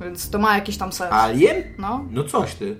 [0.00, 1.12] Więc to ma jakiś tam sens.
[1.12, 1.62] Alien?
[1.78, 2.04] No.
[2.10, 2.76] No coś ty.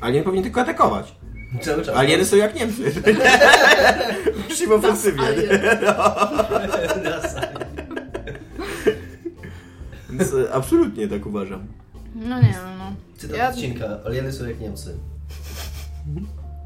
[0.00, 1.14] Alien powinien tylko atakować.
[1.62, 1.96] Cały czas.
[1.96, 2.92] Alieny są jak Niemcy.
[4.56, 5.22] Szli w ofensywie.
[7.32, 7.46] Sali.
[10.10, 11.66] Więc e, absolutnie tak uważam.
[12.14, 12.92] No nie wiem, no.
[13.16, 13.98] Cytat Ja- odcinka.
[14.06, 14.96] Alieny są jak Niemcy.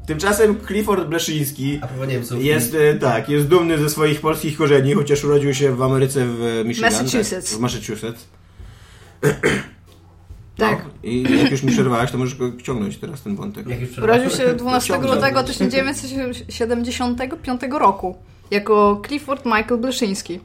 [0.07, 2.43] Tymczasem Clifford Bleszyński A propos Niemców.
[2.43, 6.63] jest, e, tak, jest dumny ze swoich polskich korzeni, chociaż urodził się w Ameryce w
[6.65, 6.91] Michigan.
[6.91, 7.49] Massachusetts.
[7.49, 8.25] Tak, w Massachusetts.
[10.57, 10.77] Tak.
[10.83, 13.65] No, I jak już mi przerwałaś, to możesz go ciągnąć teraz ten wątek.
[14.03, 15.15] Urodził się 12 Ciągle.
[15.15, 18.15] lutego 1975 roku
[18.51, 20.39] jako Clifford Michael Bleszyński.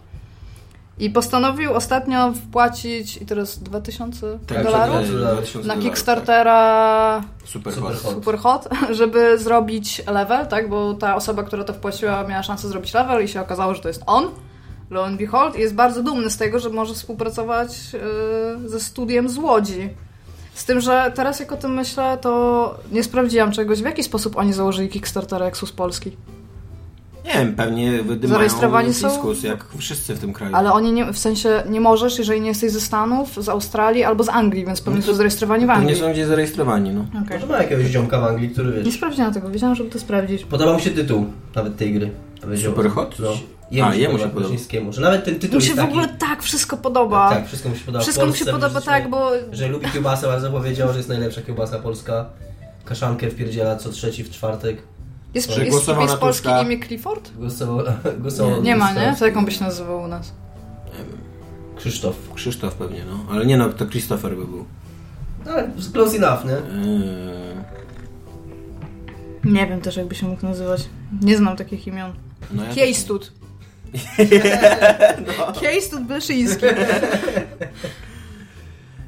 [0.98, 5.08] I postanowił ostatnio wpłacić, i teraz 2000 Tak, dolarów?
[5.08, 7.48] 2000 Na Kickstartera Tak.
[7.48, 8.02] Super, Super hot.
[8.02, 8.14] hot.
[8.14, 10.68] Super Hot, żeby zrobić level, tak?
[10.68, 13.88] Bo ta osoba, która to wpłaciła, miała szansę zrobić level i się okazało, że to
[13.88, 14.24] jest on.
[14.90, 17.68] Lo and behold, i jest bardzo dumny z tego, że może współpracować
[18.62, 19.88] yy, ze studiem z Łodzi.
[20.54, 24.36] Z tym, że teraz jak o tym myślę, to nie sprawdziłam czegoś, w jaki sposób
[24.36, 26.16] oni założyli Kickstarter Exus Polski.
[27.24, 30.56] Nie wiem, pewnie wydymają Zarejestrowani są- fiskus, jak wszyscy w tym kraju.
[30.56, 34.24] Ale oni nie, w sensie nie możesz, jeżeli nie jesteś ze Stanów, z Australii albo
[34.24, 35.96] z Anglii, więc pewnie No to- są zarejestrowani w To nie Anglii.
[35.96, 37.04] są gdzie zarejestrowani, no.
[37.24, 37.38] Okej.
[37.40, 38.94] Może ma jakiegoś ziomka w Anglii, który Nie wiesz.
[38.94, 40.44] sprawdziłam tego, wiedziałam, żeby to sprawdzić.
[40.44, 42.10] Podobał mi się tytuł nawet tej gry.
[42.64, 43.16] Super hot?
[43.18, 43.28] No.
[43.84, 44.56] A, jemu się podoba.
[44.90, 45.90] Że nawet ten tytuł Mi się jest w taki...
[45.92, 47.30] ogóle tak wszystko podoba.
[47.30, 48.00] Tak, wszystko mu się podoba.
[48.00, 50.96] w Wszystko mi się Polsce, podoba że- tak, bo Że lubi kiełbasę, bardzo powiedział, że
[50.96, 52.26] jest najlepsza kiełbasa polska.
[52.84, 54.82] Kaszankę wpierdziela co trzeci w czwartek.
[55.34, 56.62] jest, Że jest, głosował jest na polski Tuska.
[56.62, 57.30] imię Clifford?
[57.36, 57.84] Głosował...
[58.22, 59.16] głosował Nie ma, nie?
[59.18, 60.32] To jak on by się nazywał u nas?
[61.76, 62.16] Krzysztof.
[62.34, 63.34] Krzysztof pewnie, no.
[63.34, 64.64] Ale nie no, to Christopher by był.
[65.46, 66.52] No, ale close enough, nie?
[66.56, 67.60] Eee,
[69.44, 70.88] Nie wiem też, jakby się mógł nazywać.
[71.22, 72.12] Nie znam takich imion.
[72.52, 73.32] no ja Kiejstud.
[75.60, 76.66] Kiejstud Bleszyński.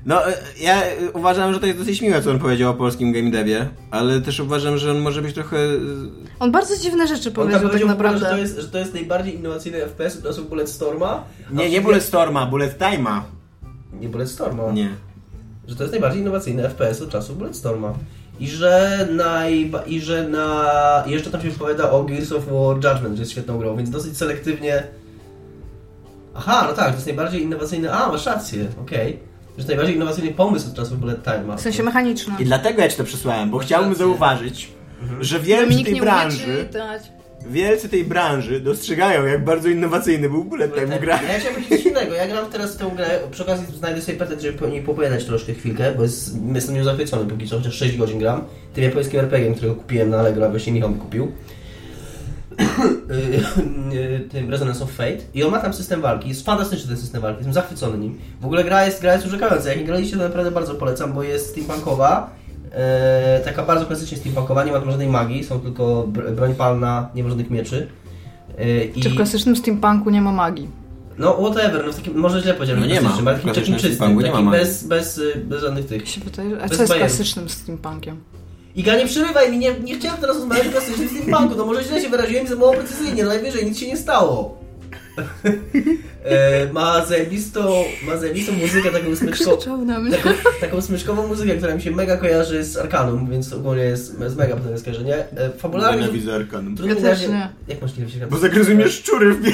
[0.07, 0.83] No, e, ja
[1.14, 4.40] uważam, że to jest dosyć miłe, co on powiedział o polskim game devie, ale też
[4.40, 5.57] uważam, że on może być trochę...
[5.57, 5.79] e,
[6.38, 8.42] On bardzo dziwne rzeczy On powiedział tak tak powiedział w ogóle, że to, naprawdę.
[8.42, 11.25] jest, że to jest najbardziej innowacyjny FPS od czasu Bulletstorma.
[11.51, 13.21] Nie, nie Bullet Storma, Bullet Time'a.
[14.01, 14.73] Nie Bulletstorma.
[14.73, 14.88] Nie.
[15.68, 17.95] Że to jest najbardziej innowacyjny FPS od czasu Bulletstorma.
[18.42, 21.05] I że, najba- I że na...
[21.07, 23.90] i jeszcze tam się wypowiada o Gears of War Judgment, że jest świetną grą, więc
[23.90, 24.83] dosyć selektywnie...
[26.35, 27.92] Aha, no tak, to jest najbardziej innowacyjny...
[27.92, 29.12] A, masz rację, okej.
[29.12, 31.57] Że to jest najbardziej innowacyjny pomysł od czasu Bullet Time'a.
[31.57, 32.37] W sensie mechanicznym.
[32.38, 34.68] I dlatego ja ci to przesłałem, bo chciałbym zauważyć,
[35.20, 37.02] że wielcy Dominik tej branży, czytać.
[37.46, 41.22] Wielcy tej branży dostrzegają, jak bardzo innowacyjny był Bullet Time w grach.
[41.28, 42.14] Ja chciałem powiedzieć innego.
[42.14, 45.24] Ja gram teraz w tę grę, przy okazji znajdę sobie petet, żeby po niej popowiadać
[45.24, 48.44] troszkę chwilkę, bo jest, jestem nią zachwycony póki co, chociaż 6 godzin gram.
[48.74, 51.33] Tym japońskim RPG, którego kupiłem na Allegro, a właśnie Michał mi kupił.
[54.31, 57.38] tym Resonance of Fate i on ma tam system walki, jest fantastyczny ten system walki,
[57.38, 58.18] jestem zachwycony nim.
[58.40, 61.22] W ogóle gra jest, gra jest urzekająca, jak nie graliście to naprawdę bardzo polecam, bo
[61.22, 62.31] jest steampunkowa,
[62.74, 67.08] E, taka bardzo klasycznie steampunkowa, nie ma tam żadnej magii, są tylko br- broń palna,
[67.14, 67.88] nie ma żadnych mieczy.
[68.58, 70.68] E, i, Czy w klasycznym steampunku nie ma magii?
[71.18, 73.11] No whatever, no w takim, może źle powiedziałem, No nie ma.
[73.12, 74.61] ale W takim, takim czystym, steampunku nie ma takim magii.
[74.64, 76.08] bez, bez, y, bez żadnych tych.
[76.08, 76.20] Się
[76.64, 78.16] a Bez co jest klasycznym steampunkiem?
[78.76, 82.00] Iga, nie przerywaj mi, nie, nie chciałem teraz rozmawiać o klasycznym steampunku, no może źle
[82.00, 84.58] się wyraziłem i za mało precyzyjnie, no najwyżej nic się nie stało.
[86.25, 89.57] e, ma zajebistą, ma zajebistą muzykę, taką smyczkową,
[90.11, 94.37] taką, taką smyczkową muzykę, która mi się mega kojarzy z Arkanum, więc ogólnie jest, jest
[94.37, 95.16] mega potem skojarzenie.
[95.16, 96.01] E, fabularnie...
[96.01, 96.77] Nienawidzę Arkanum.
[96.77, 97.48] Trudno Ja też razie- nie.
[97.68, 99.51] Jak masz nie lubić Bo zagryzły mnie szczury w E,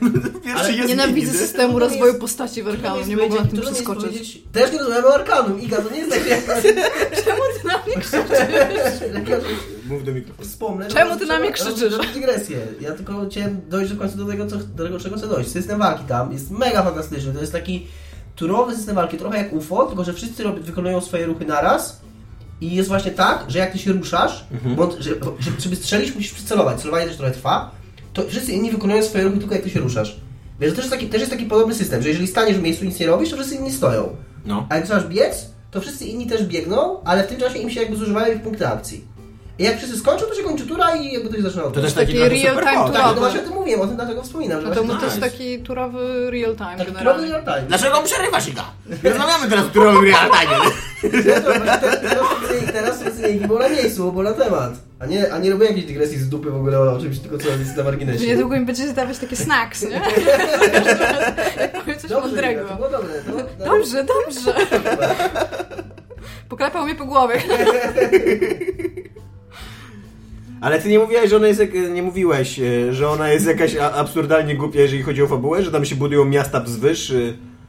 [0.44, 4.42] pierwszy Ale jest Nienawidzę systemu rozwoju jest- postaci w Arkanum, nie mogę na tym przeskoczyć.
[4.52, 6.44] Też nie rozmawiamy o Arkanum, Iga, to nie jest tak jak...
[7.24, 9.79] Czemu ty na mnie krzyczysz?
[9.90, 10.48] Mów do mikrofonu.
[10.48, 10.88] wspomnę...
[10.88, 11.92] Czemu ty na mnie krzyczysz?
[11.92, 12.58] roz- dygresję.
[12.80, 15.50] Ja tylko chciałem dojść do końca do tego, co, do tego czego chcę dojść.
[15.50, 17.32] System walki tam jest mega fantastyczny.
[17.32, 17.86] To jest taki
[18.36, 22.00] turowy system walki, trochę jak UFO, tylko że wszyscy robią, wykonują swoje ruchy naraz.
[22.60, 24.44] I jest właśnie tak, że jak ty się ruszasz,
[24.76, 26.80] bo że, że, żeby strzelić, musisz przycelować.
[26.80, 27.70] Celowanie też trochę trwa.
[28.12, 30.20] To wszyscy inni wykonują swoje ruchy tylko jak ty się ruszasz.
[30.60, 32.84] Więc to też, jest taki, też jest taki podobny system, że jeżeli staniesz w miejscu
[32.84, 34.16] i nic nie robisz, to wszyscy inni stoją.
[34.46, 34.66] No.
[34.68, 37.80] A jak zaczynasz biec, to wszyscy inni też biegną, ale w tym czasie im się
[37.80, 39.04] jakby zużywają ich punkty akcji.
[39.60, 41.92] I jak wszyscy skończą, to się kończy tura i jakby to się zaczyna To też
[41.92, 42.92] taki Taki real super time hot.
[42.92, 43.14] Tak, turowy.
[43.14, 45.20] no właśnie o tym mówiłem, o tym dlatego wspominam, że No to, właśnie to jest
[45.20, 47.62] taki turowy real time taki turowy real time.
[47.68, 48.64] Dlaczego przerywasz Iga?
[49.04, 50.56] Rozmawiamy teraz o turowym real time.
[52.16, 52.22] No
[52.72, 54.72] Teraz specjalnie było na miejscu, było na temat.
[54.98, 57.48] A nie, a nie robię jakiejś dygresji z dupy w ogóle o czymś, tylko co
[57.48, 58.26] jest na marginesie.
[58.26, 59.90] niedługo mi będziecie dawać takie snacks, nie?
[61.60, 62.68] Jak powiem coś Dobrze, mądrego.
[62.68, 63.14] to było dobre.
[63.58, 64.54] To, Dobrze, dobrze.
[66.48, 67.42] Poklepał mnie po głowie.
[70.60, 73.76] Ale ty nie mówiłeś, że ona jest, jak- nie mówiłeś, e, że ona jest jakaś
[73.76, 77.14] absurdalnie głupia, jeżeli chodzi o fabułę, że tam się budują miasta wzwyż e,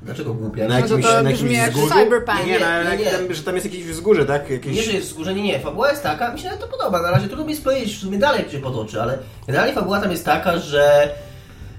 [0.01, 0.67] Dlaczego głupia?
[0.67, 1.93] na No to jakimś, to na jakimś jak wzgórzu.
[1.93, 2.39] cyberpunk.
[2.39, 3.12] Nie, nie, Nie, nie, nie.
[3.12, 4.49] Tam, że tam jest jakieś wzgórze, tak?
[4.49, 4.75] Jakieś...
[4.75, 5.60] Nie, że jest wzgórzenie, nie.
[5.60, 7.01] Fabuła jest taka, mi się nawet to podoba.
[7.01, 10.01] Na razie trudno mi jest powiedzieć w sumie dalej, jak się potoczy, ale generalnie fabuła
[10.01, 11.10] tam jest taka, że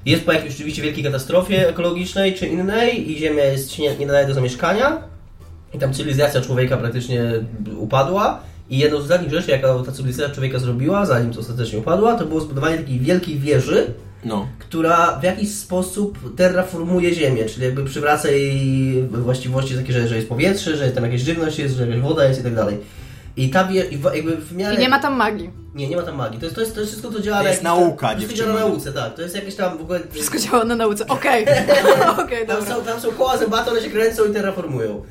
[0.07, 4.07] jest po jakiejś oczywiście wielkiej katastrofie ekologicznej czy innej i Ziemia jest, się nie, nie
[4.07, 5.03] nadaje do zamieszkania
[5.75, 7.25] i tam cywilizacja człowieka praktycznie
[7.79, 12.15] upadła i jedną z ostatnich rzeczy, jaka ta cywilizacja człowieka zrobiła, zanim to ostatecznie upadła,
[12.15, 13.87] to było zbudowanie takiej wielkiej wieży,
[14.25, 14.49] No.
[14.59, 20.29] która w jakiś sposób terraformuje Ziemię, czyli jakby przywraca jej właściwości takie, że, że jest
[20.29, 22.79] powietrze, że tam jakaś żywność jest, że jakaś woda jest i tak dalej.
[23.37, 24.77] I ta wie, i w- jakby w miarę...
[24.77, 25.51] I nie ma tam magii.
[25.75, 26.39] Nie, nie ma tam magii.
[26.39, 28.21] To jest, to jest, to jest wszystko, co działa To na jest nauka, tam, To
[28.21, 28.39] dziewczyny.
[28.49, 29.15] działa na nauce, tak.
[29.15, 30.01] To jest jakieś tam w ogóle...
[30.11, 31.07] Wszystko działa na nauce.
[31.07, 31.47] Okej.
[32.25, 32.75] Okej, Tam dobra.
[32.77, 35.03] są, tam są koła zębate, one się kręcą i terraformują.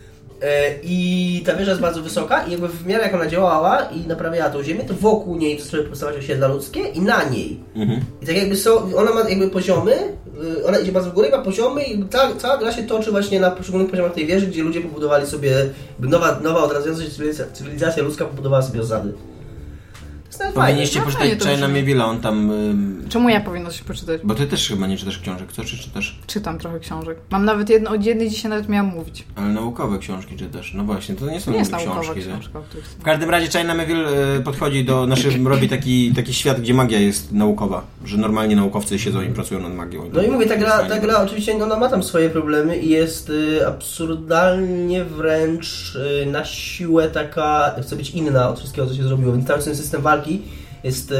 [0.41, 4.07] E, I ta wieża jest bardzo wysoka i jakby w miarę jak ona działała i
[4.07, 7.59] naprawiała tą ziemię, to wokół niej zaczęły powstawać osiedla ludzkie i na niej.
[7.75, 8.01] Mhm.
[8.21, 9.93] I tak jakby są, ona ma jakby poziomy,
[10.57, 13.39] y, ona idzie bardzo w górę, ma poziomy i cała, cała gra się toczy właśnie
[13.39, 15.51] na poszczególnych poziomach tej wieży, gdzie ludzie pobudowali sobie,
[15.99, 19.13] nowa, nowa odradzająca się cywilizacja, cywilizacja ludzka pobudowała sobie osady.
[20.37, 20.53] Fajne.
[20.53, 21.67] Powinniście no poczytać China.
[21.67, 22.51] Mivila, on tam...
[22.51, 24.21] ym, Czemu ja powinno się poczytać?
[24.23, 25.63] Bo ty też chyba nie czytasz książek, co?
[25.63, 26.19] Czy czytasz?
[26.27, 27.17] Czytam trochę książek.
[27.29, 29.25] Mam nawet jedno, od jednej dzisiaj nawet miałam mówić.
[29.35, 30.73] Ale naukowe książki czytasz.
[30.73, 32.21] No właśnie, to nie są To nie jest książki.
[32.21, 36.61] książka, której W każdym razie China Meville y, podchodzi do, znaczy robi taki, taki świat,
[36.61, 40.09] gdzie magia jest naukowa, że normalnie naukowcy siedzą i pracują nad magią.
[40.13, 43.29] No i mówię, ta gra, ta gra oczywiście ona ma tam swoje problemy i jest
[43.29, 49.33] y, absurdalnie wręcz y, na siłę taka, chce być inna od wszystkiego, co się zrobiło,
[49.33, 50.20] więc cały ten system walki
[50.83, 51.15] jest y,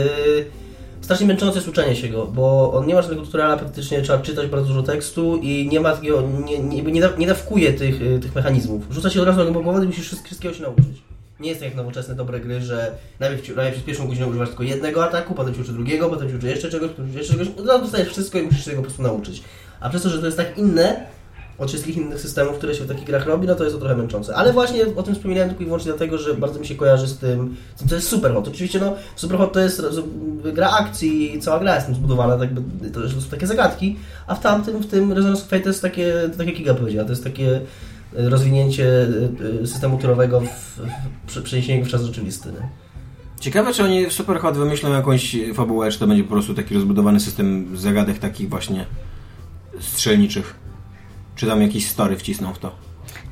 [1.02, 4.48] strasznie męczące jest uczenie się go, bo on nie ma żadnego tutoriala praktycznie, trzeba czytać
[4.48, 8.36] bardzo dużo tekstu i nie ma takiego, nie, nie, nie, nie dawkuje tych, y, tych
[8.36, 8.84] mechanizmów.
[8.92, 11.02] Rzuca się od razu na głęboką i musisz wszystk- wszystkiego się nauczyć.
[11.40, 14.64] Nie jest tak jak nowoczesne dobre gry, że najpierw, najpierw przez pierwszą godzinę używasz tylko
[14.64, 17.48] jednego ataku, potem ci uczy drugiego, potem ci uczy jeszcze czegoś, potem ci jeszcze czegoś,
[17.48, 19.44] od dostajesz wszystko i musisz się tego po prostu nauczyć.
[19.80, 21.06] A przez to, że to jest tak inne
[21.62, 23.96] od wszystkich innych systemów, które się w takich grach robi, no to jest to trochę
[23.96, 24.36] męczące.
[24.36, 27.18] Ale właśnie o tym wspominałem tylko i wyłącznie dlatego, że bardzo mi się kojarzy z
[27.18, 27.56] tym,
[27.88, 28.48] co jest Superhot.
[28.48, 29.82] Oczywiście no, Superhot to jest
[30.54, 33.96] gra akcji i cała gra jest tym zbudowana, tak, by- to są takie zagadki,
[34.28, 37.06] a w tamtym, w tym Resonance Fate to jest takie, to tak jak Giga powiedziała,
[37.06, 37.62] to jest takie
[38.18, 40.80] e, rozwinięcie e, e, systemu turowego, w,
[41.28, 42.50] w, w czas rzeczywisty.
[42.50, 42.70] nie?
[43.40, 47.20] Ciekawe, czy oni w Superhot wymyślą jakąś fabułę, czy to będzie po prostu taki rozbudowany
[47.20, 48.86] system zagadek takich właśnie
[49.80, 50.71] strzelniczych.
[51.42, 52.72] Czy tam jakiś story wcisną w to.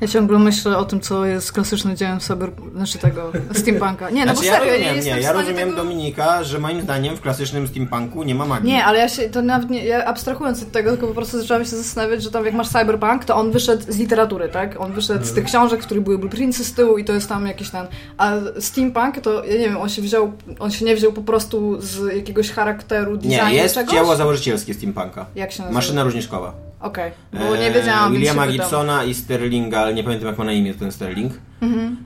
[0.00, 2.50] Ja ciągle myślę o tym, co jest klasycznym dziełem cyber...
[2.74, 4.10] znaczy tego steampunka.
[4.10, 5.76] Nie, no znaczy, bo serio, ja rozumiem, nie, w ja rozumiem tego...
[5.76, 8.72] Dominika, że moim zdaniem w klasycznym steampunku nie ma magii.
[8.72, 11.64] Nie, ale ja się, to nawet nie, ja abstrahując od tego, tylko po prostu zaczęłam
[11.64, 14.80] się zastanawiać, że tam jak masz cyberpunk, to on wyszedł z literatury, tak?
[14.80, 17.46] On wyszedł z tych książek, w których były blueprintsy z tyłu i to jest tam
[17.46, 17.86] jakiś ten...
[18.18, 21.80] A steampunk, to ja nie wiem, on się wziął, on się nie wziął po prostu
[21.80, 23.94] z jakiegoś charakteru, designu Nie, jest czegoś?
[23.94, 25.26] dzieło założycielskie steampunka.
[25.34, 25.74] Jak się nazywa?
[25.74, 26.69] Maszyna różniczkowa.
[26.80, 28.46] Okej, bo nie wiedziałam, więc Williama.
[28.46, 31.32] Gibsona i Sterlinga, ale nie pamiętam jak ma na imię ten Sterling.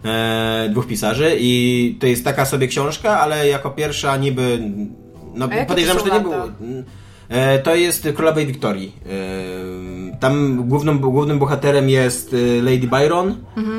[0.04, 4.58] e, dwóch pisarzy i to jest taka sobie książka, ale jako pierwsza niby,
[5.34, 6.48] no podejrzewam, że to nie było...
[7.28, 8.92] E, to jest Królowej Wiktorii.
[10.12, 13.37] E, tam główną, głównym bohaterem jest e, Lady Byron.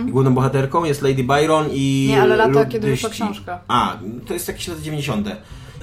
[0.08, 3.60] I główną bohaterką jest Lady Byron i Nie, ale lata, kiedy wyszła książka.
[3.68, 5.28] A, to jest jakieś lata 90.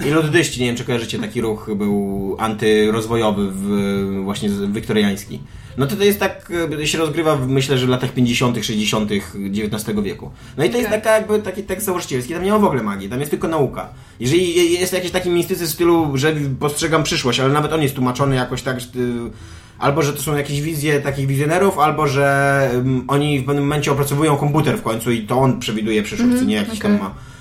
[0.05, 5.39] I luddyści, nie wiem czy kojarzycie, taki ruch był antyrozwojowy, w, właśnie wiktoriański.
[5.77, 6.51] No to to jest tak,
[6.81, 9.09] e, się rozgrywa w, myślę, że w latach 50., 60.
[9.11, 10.31] XIX wieku.
[10.57, 11.01] No i to jest Okej.
[11.01, 13.89] taka jakby taki tekst założycielski, tam nie ma w ogóle magii, tam jest tylko nauka.
[14.19, 17.95] Jeżeli je- jest jakiś taki mistycyzm w stylu, że postrzegam przyszłość, ale nawet on jest
[17.95, 18.91] tłumaczony jakoś tak, że, y,
[19.79, 23.91] albo że to są jakieś wizje takich wizjonerów, albo że ym, oni w pewnym momencie
[23.91, 26.91] opracowują komputer w końcu i to on przewiduje przyszłość, co nie jakiś okej.
[26.91, 27.32] tam ma y,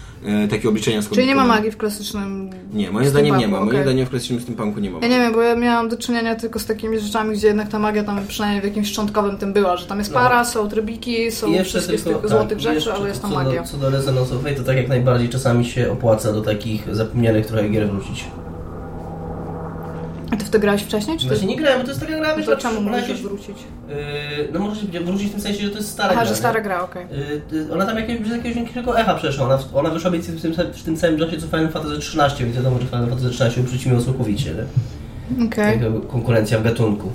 [0.51, 1.49] takie obliczenia Czyli nie ma skomplikowane.
[1.49, 2.51] magii w klasycznym...
[2.73, 3.39] Nie, moim zdaniem nie ma.
[3.57, 4.99] steampunku, Moim zdaniem w klasycznym steampunku nie ma.
[5.03, 7.79] Ja nie wiem, bo ja miałam do czynienia tylko z takimi rzeczami, gdzie jednak ta
[7.79, 10.21] magia tam przynajmniej w jakimś szczątkowym tym była, że tam jest No.
[10.21, 13.31] para, są trybiki, są I jeszcze wszystkie tylko, tak, złotych rzeczy, jeszcze ale jest tam
[13.31, 13.63] co magia.
[13.63, 13.77] Do, co
[14.13, 18.25] do Fate, to tak jak najbardziej czasami się opłaca do takich zapomnianych trochę gier wrócić.
[20.33, 21.29] A ty w to grałeś wcześniej, czy ty...
[21.29, 23.23] Właśnie nie grałem, bo to jest taka gra, No wiesz, to czemu ona możesz jakieś,
[23.23, 23.49] wrócić?
[23.89, 23.95] yy,
[24.53, 26.25] No możesz wrócić w tym sensie, że to jest stara Aha, gra.
[26.25, 26.37] że nie?
[26.37, 27.07] stara gra, okej.
[27.53, 29.45] Yy, yy, ona tam jakiegoś, bez jakiegoś większego echa przeszła.
[29.45, 32.57] Ona, ona wyszła mniej w tym, w tym samym czasie co Final Fantasy XIII, więc
[32.57, 34.55] wiadomo, że Final Fantasy XIII uprzeciwniło całkowicie.
[34.55, 35.47] Nie?
[35.47, 35.81] Okej.
[35.81, 37.13] Jako konkurencja w gatunku.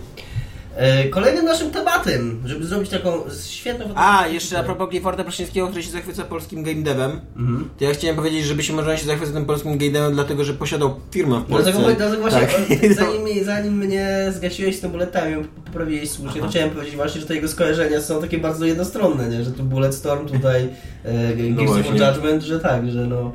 [1.04, 3.12] Yy, Kolejnym naszym tematem, żeby zrobić taką
[3.48, 3.86] świetną...
[3.96, 7.70] A, jeszcze a propos Clifforda Praszyńskiego, który się zachwyca polskim game devem, Mhm.
[7.78, 10.54] to ja chciałem powiedzieć, żeby się można się zachwycać tym polskim game devem, dlatego że
[10.54, 11.72] posiadał firmę w Polsce.
[11.72, 12.96] Dlatego, dlatego właśnie, Tak.
[13.06, 15.36] zanim, zanim mnie zgasiłeś z tym bulletami,
[15.66, 19.44] poprawiłeś słusznie, to chciałem powiedzieć właśnie, że te jego skojarzenia są takie bardzo jednostronne, nie?
[19.44, 20.70] że tu Bulletstorm, tutaj
[21.06, 21.14] e,
[21.50, 22.08] No Gears of właśnie.
[22.08, 23.32] Judgment, że tak, że no...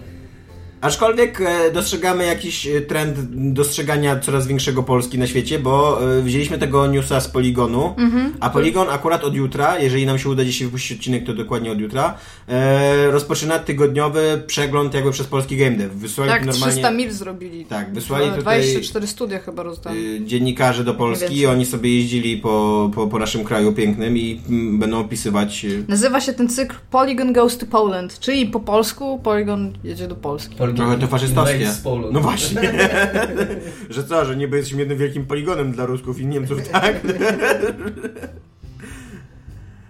[0.83, 3.18] Aczkolwiek e, dostrzegamy jakiś e, trend
[3.53, 7.95] dostrzegania coraz większego Polski na świecie, bo e, wzięliśmy tego newsa z Poligonu,
[8.40, 11.81] a Poligon akurat od jutra, jeżeli nam się uda dzisiaj wypuścić odcinek, to dokładnie od
[11.81, 12.14] jutra,
[13.11, 15.95] rozpoczyna tygodniowy przegląd jakby przez polski game dev.
[15.95, 16.73] Wysłali Tak, normalnie...
[16.73, 17.64] 300 mil zrobili.
[17.64, 20.27] Tak, wysłali No, tutaj 24 studia chyba rozdali.
[20.27, 24.79] dziennikarzy do Polski i oni sobie jeździli po, po, po naszym kraju pięknym i mm,
[24.79, 25.66] będą opisywać...
[25.88, 30.57] Nazywa się ten cykl Polygon Goes to Poland, czyli po polsku Polygon jedzie do Polski.
[30.76, 31.56] Trochę to faszystowskie.
[31.56, 32.12] Invades Poland.
[32.12, 32.61] No właśnie.
[33.90, 36.96] że co, że niby jesteśmy jednym wielkim poligonem dla Rusków i Niemców, tak?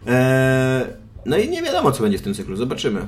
[0.06, 0.84] eee,
[1.26, 2.56] no i nie wiadomo, co będzie w tym cyklu.
[2.56, 3.06] Zobaczymy.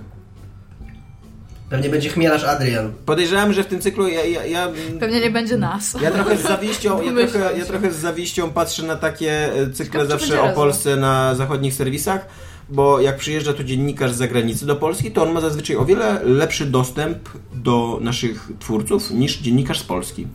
[1.70, 2.92] Pewnie będzie chmielarz Adrian.
[3.06, 4.68] Podejrzewam, że w tym cyklu ja, ja, ja,
[5.00, 5.96] Pewnie nie będzie nas.
[6.02, 9.84] ja trochę z zawiścią, ja trochę, ja trochę z zawiścią patrzę na takie e, cykle
[9.84, 10.54] Ciekawe, zawsze o razem.
[10.54, 12.26] Polsce na zachodnich serwisach,
[12.68, 16.20] bo jak przyjeżdża tu dziennikarz z zagranicy do Polski, to on ma zazwyczaj o wiele
[16.24, 20.26] lepszy dostęp do naszych twórców niż dziennikarz z Polski.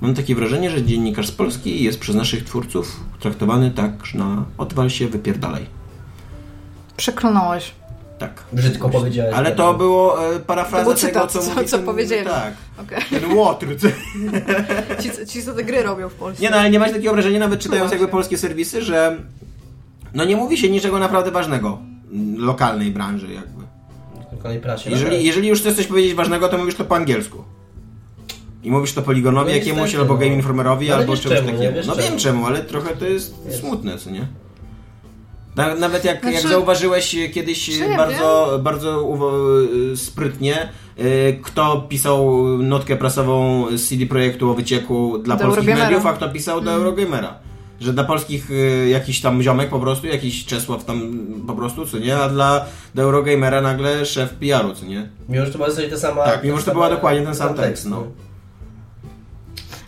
[0.00, 4.44] Mam takie wrażenie, że dziennikarz z Polski jest przez naszych twórców traktowany tak, że na
[4.58, 5.66] odwal się, wypierdalaj.
[6.96, 7.72] Przeklnąłeś.
[8.18, 8.42] Tak.
[8.52, 9.34] Brzydko powiedziałeś.
[9.34, 12.26] Ale to było e, parafraza To był tego, cytat, co, co- co ten, powiedzieli.
[12.26, 12.54] Tak.
[12.82, 13.20] Okej.
[13.20, 13.66] Ten łotr.
[13.78, 13.88] co-
[15.02, 16.42] Ci, co- ci, co te gry robią w Polsce.
[16.42, 17.98] Nie no, ale nie masz takiego wrażenia, nawet czytając właśnie.
[17.98, 19.16] jakby polskie serwisy, że
[20.14, 21.78] no nie mówi się niczego naprawdę ważnego
[22.36, 23.64] lokalnej branży jakby.
[24.32, 24.90] Lokalnej prasie.
[24.90, 27.44] Jeżeli, jeżeli już chcesz coś powiedzieć ważnego, to mówisz to po angielsku.
[28.62, 30.20] I mówisz to Poligonowi No jakiemuś, albo no.
[30.20, 31.58] Game Informerowi, No ale albo czemuś czemu.
[31.74, 33.60] Wiesz No wiem czemu, ale trochę to jest Jest.
[33.60, 34.26] smutne, co nie?
[35.56, 39.32] Na- Nawet jak, jak Znaczy- zauważyłeś kiedyś ja bardzo, bardzo uwo-
[39.96, 40.68] sprytnie,
[40.98, 45.90] y, kto pisał notkę prasową z CD Projektu o wycieku dla Do polskich Eurogamera.
[45.90, 47.34] mediów, a kto pisał do Eurogamera.
[47.80, 51.98] Że dla polskich y, jakiś tam ziomek po prostu, jakiś Czesław tam po prostu, co
[51.98, 52.16] nie?
[52.16, 52.64] A dla
[52.94, 55.08] do Eurogamera nagle szef PR-u, co nie?
[55.28, 56.24] Mimo, że to była ta sama...
[56.24, 58.06] Tak, mimo, że to była dokładnie ten sam tekst, no.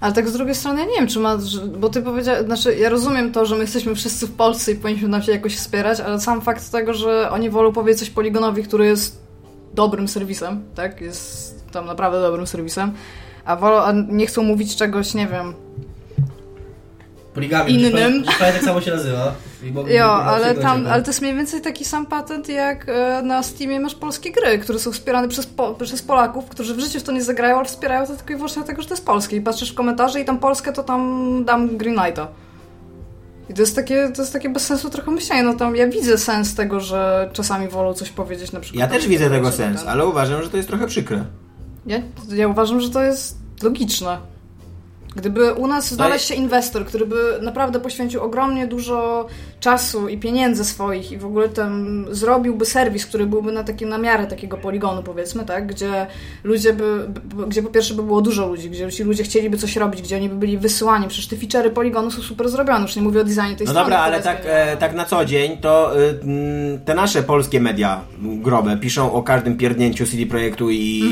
[0.01, 1.39] Ale tak z drugiej strony ja nie wiem, czy ma,
[1.79, 5.09] bo ty powiedziałeś, znaczy ja rozumiem to, że my jesteśmy wszyscy w Polsce i powinniśmy
[5.09, 8.87] nam się jakoś wspierać, ale sam fakt tego, że oni wolą powiedzieć coś Poligonowi, który
[8.87, 9.23] jest
[9.75, 12.93] dobrym serwisem, tak, jest tam naprawdę dobrym serwisem,
[13.45, 15.55] a, wolą, a nie chcą mówić czegoś, nie wiem,
[17.35, 17.73] Poligami.
[17.75, 17.93] Innym.
[17.93, 18.25] Innym.
[18.39, 19.35] tak samo się nazywa.
[19.89, 23.81] Jo, ale tam, ale to jest mniej więcej taki sam patent jak e, na Steamie
[23.81, 27.13] masz polskie gry, które są wspierane przez, po, przez Polaków, którzy w życiu w to
[27.13, 29.37] nie zagrają, ale wspierają to tylko i wyłącznie dlatego, że to jest polskie.
[29.37, 32.29] I patrzysz w komentarze i tam Polskę, to tam dam Green Knighta.
[33.51, 35.43] I to jest takie, to jest takie bez sensu trochę myślenie.
[35.43, 38.81] No tam ja widzę sens tego, że czasami wolą coś powiedzieć na przykład.
[38.81, 41.25] Ja też widzę tego sens, ten- ale uważam, że to jest trochę przykre.
[41.87, 41.99] Ja,
[42.35, 44.19] ja uważam, że to jest logiczne.
[45.17, 49.27] Gdyby u nas znaleźć się inwestor, który by naprawdę poświęcił ogromnie dużo
[49.61, 53.99] czasu i pieniędzy swoich i w ogóle tam zrobiłby serwis, który byłby na takim na
[53.99, 56.07] miarę takiego poligonu powiedzmy, tak, gdzie
[56.45, 57.09] ludzie by,
[57.49, 60.29] gdzie po pierwsze by było dużo ludzi, gdzie ci ludzie chcieliby coś robić, gdzie oni
[60.29, 63.57] by byli wysyłani, przecież te feature'y poligonu są super zrobione, już nie mówię o designie
[63.57, 63.91] tej No strony.
[63.91, 66.19] dobra, ale tak, e, tak na co dzień to y,
[66.85, 71.03] te nasze polskie media grobe piszą o każdym pierdnięciu CD Projektu i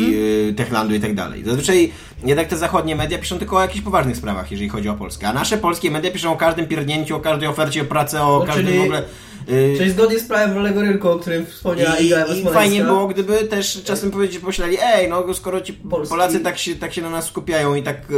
[0.50, 1.44] y, Techlandu i tak dalej.
[1.44, 1.92] Zazwyczaj
[2.24, 5.28] jednak te zachodnie media piszą tylko o jakichś poważnych sprawach, jeżeli chodzi o Polskę.
[5.28, 8.46] A nasze polskie media piszą o każdym pierdnięciu, o każdej ofercie o pracę, o No,
[8.46, 9.02] każdym czyli- w ogóle...
[9.48, 13.06] y, Czyli zgodnie z prawem wolnego rynku, o którym wspomniała I, Iga i fajnie było,
[13.06, 17.02] gdyby też czasem powiedzieć, pomyśleli, ej, no skoro ci Polski- Polacy tak się, tak się
[17.02, 18.12] na nas skupiają i tak e,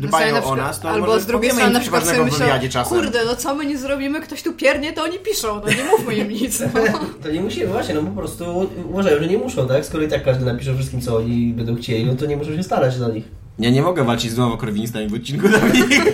[0.00, 2.24] Na dbają na o przykład- nas, to albo może z drugiej strony na przykład sobie
[2.24, 2.98] myślą, czasem.
[2.98, 6.14] kurde, no co my nie zrobimy, ktoś tu piernie, to oni piszą, no nie mówmy
[6.14, 6.60] im nic.
[6.60, 6.66] No.
[7.22, 9.86] To nie musimy, właśnie, no po prostu uważają, że nie muszą, tak?
[9.86, 12.62] Skoro i tak każdy napisze wszystkim, co oni będą chcieli, no to nie muszą się
[12.62, 13.24] starać dla nich.
[13.58, 16.04] Ja nie mogę walczyć z dwoma krowinistami w odcinku Dominik.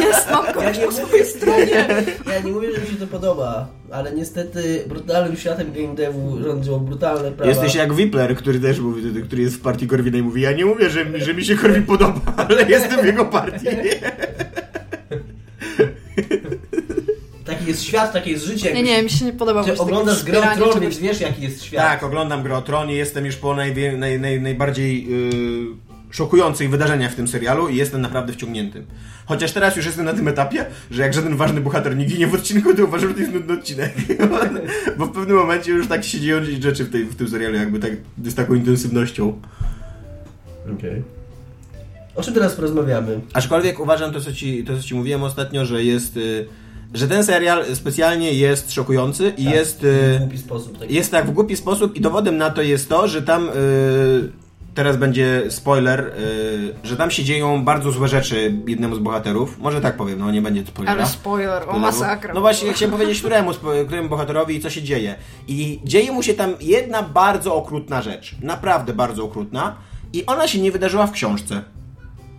[0.00, 1.86] Jest, mam kogoś po swojej stronie.
[2.26, 6.78] Ja nie mówię, że mi się to podoba, ale niestety brutalnym światem game devu rządzą
[6.78, 7.50] brutalne prawa.
[7.50, 10.64] Jesteś jak Wipler, który też mówi, który jest w partii Korwina i mówi, ja nie
[10.64, 13.66] mówię, że, że mi się Korwin podoba, ale jestem w jego partii.
[17.44, 18.72] Taki jest świat, takie jest życie.
[18.72, 21.64] Nie, nie, mi się nie podoba Ty oglądasz grę o Tron, więc wiesz jaki jest
[21.64, 21.84] świat.
[21.86, 25.83] Tak, oglądam grę o Tron i jestem już po najwie, naj, naj, najbardziej yy,
[26.14, 28.84] szokujących wydarzeniach w tym serialu i jestem naprawdę wciągnięty.
[29.26, 32.34] Chociaż teraz już jestem na tym etapie, że jak żaden ważny bohater nie ginie w
[32.34, 33.94] odcinku, to uważam, że to jest nudny odcinek.
[34.98, 37.78] Bo w pewnym momencie już tak się dzieją rzeczy w, tej, w tym serialu, jakby
[37.78, 37.90] tak
[38.24, 39.40] z taką intensywnością.
[40.78, 41.02] Okej.
[42.14, 43.20] O czym teraz porozmawiamy?
[43.32, 46.16] Aczkolwiek uważam to, co ci, to, co ci mówiłem ostatnio, że jest.
[46.16, 46.46] y,
[46.94, 49.80] Że ten serial specjalnie jest szokujący i Tak, jest.
[49.80, 50.78] W y, głupi sposób.
[50.78, 50.94] Taki.
[50.94, 53.48] Jest tak w głupi sposób i dowodem na to jest to, że tam.
[53.48, 54.43] y,
[54.74, 59.58] Teraz będzie spoiler, y, że tam się dzieją bardzo złe rzeczy jednemu z bohaterów.
[59.58, 60.96] Może tak powiem, no nie będzie spoilera.
[60.96, 62.34] Ale spoiler, o masakra.
[62.34, 63.50] No właśnie, chciałem powiedzieć, któremu,
[63.86, 65.14] któremu bohaterowi i co się dzieje.
[65.48, 68.36] I dzieje mu się tam jedna bardzo okrutna rzecz.
[68.42, 69.76] Naprawdę bardzo okrutna.
[70.12, 71.62] I ona się nie wydarzyła w książce.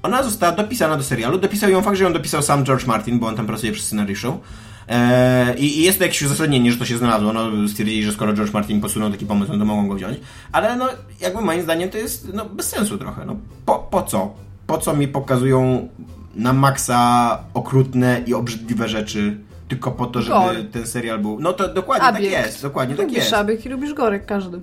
[0.04, 1.38] Ona została dopisana do serialu.
[1.38, 4.39] Dopisał ją fakt, że ją dopisał sam George Martin, bo on tam pracuje przy scenariuszu.
[4.88, 7.34] Eee, i, jest to jakieś uzasadnienie, że to się znalazło.
[7.34, 10.17] No, stwierdzili, że skoro George Martin posunął taki pomysł, no to mogą go wziąć.
[10.52, 10.88] Ale no,
[11.21, 13.26] jakby moim zdaniem to jest no, bez sensu trochę.
[13.26, 14.34] No, po, po co?
[14.67, 15.89] Po co mi pokazują
[16.36, 21.39] na maksa okrutne i obrzydliwe rzeczy tylko po to, żeby ten serial był...
[21.39, 22.36] No to dokładnie Abiekt.
[22.36, 22.62] tak jest.
[22.62, 23.30] Dokładnie tak Lubisz jest.
[23.30, 24.62] szabiek i lubisz gorek, każdy.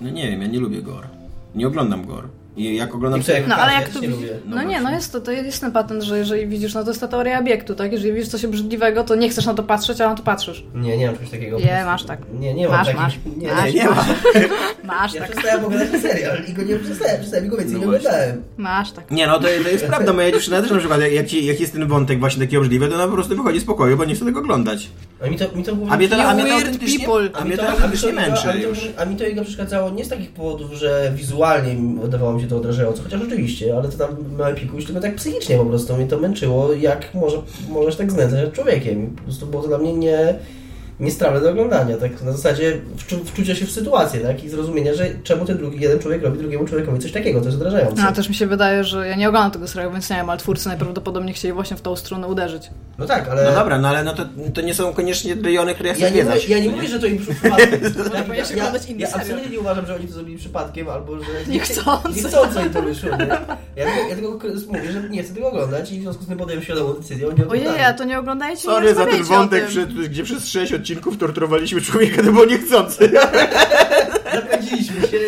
[0.00, 1.08] No nie wiem, ja nie lubię gore.
[1.54, 2.28] Nie oglądam gore.
[2.56, 4.34] I jak oglądam I co, jak No ale Ja jak też to nie widzi- lubię.
[4.46, 6.90] No, No nie, no jest to, to jest ten patent, że jeżeli widzisz, no to
[6.90, 7.92] jest ta teoria obiektu, tak?
[7.92, 10.64] Jeżeli widzisz coś obrzydliwego, to nie chcesz na to patrzeć, a na to patrzysz.
[10.74, 11.58] Nie, nie mam czegoś takiego.
[11.58, 12.18] Nie, masz tak.
[12.40, 13.18] Nie, nie mam Masz, takich- masz.
[13.36, 13.64] Nie, Masz.
[13.74, 14.04] nie, Nie ma.
[14.84, 17.80] Masz Ja tak, przestałem oglądać ten serial i go nie przestałem, przestałem go więcej No
[17.80, 18.42] nie oglądałem.
[18.56, 19.10] masz tak.
[19.10, 20.12] Nie, no to, to jest prawda.
[20.12, 22.88] Moja dziewczyna też na przykład, jak, jak, ci- jak jest ten wątek właśnie taki obrzydliwy,
[22.88, 24.88] to ona po prostu wychodzi z pokoju, bo nie chce tego oglądać.
[25.24, 25.94] A mi to, mi to głównie...
[25.94, 28.68] A mnie to, a mnie to autentycznie, a mnie to autentycznie a męczy mi to,
[28.68, 28.78] już.
[28.98, 32.43] a mi to jego przeszkadzało nie z takich powodów, że wizualnie mi- wydawało mi się
[32.46, 36.06] to odrażające, chociaż oczywiście, ale to tam małe pikuś, tylko tak psychicznie po prostu mnie
[36.06, 37.36] to męczyło, jak może,
[37.68, 39.06] możesz tak znęcać nad człowiekiem.
[39.16, 40.34] Po prostu było to dla mnie nie,
[41.00, 45.06] niestrawne do oglądania, tak na zasadzie wczu, wczucia się w sytuację, tak, i zrozumienia, że
[45.22, 48.02] czemu ten drugi, jeden człowiek robi drugiemu człowiekowi coś takiego, to jest odrażające.
[48.02, 50.30] No, a też mi się wydaje, że ja nie oglądam tego serialu, więc nie wiem,
[50.30, 52.70] ale twórcy najprawdopodobniej chcieli właśnie w tą stronę uderzyć.
[52.98, 53.44] No tak, ale...
[53.44, 56.10] No dobra, no ale no to, to nie są koniecznie rejony, które ja chcę Ja
[56.10, 57.70] nie, mówię, ja nie mówię, że to im przypadkiem.
[58.28, 59.12] ja, ja, ja serial.
[59.14, 61.24] absolutnie nie uważam, że oni to zrobili przypadkiem, albo że...
[61.48, 62.22] Niechcący.
[62.22, 63.26] Niechcący im to wyszło, nie?
[63.76, 66.38] Ja tylko, ja tylko mówię, że nie chcę tego oglądać i w związku z tym
[66.38, 69.66] podjąłem świadomą decyzję o Ojej, a to nie oglądajcie Sorry nie za ten wątek,
[70.08, 73.12] gdzie przez sześć odcinków torturowaliśmy człowieka, to było niechcący.
[74.34, 75.18] Zapędziliśmy się.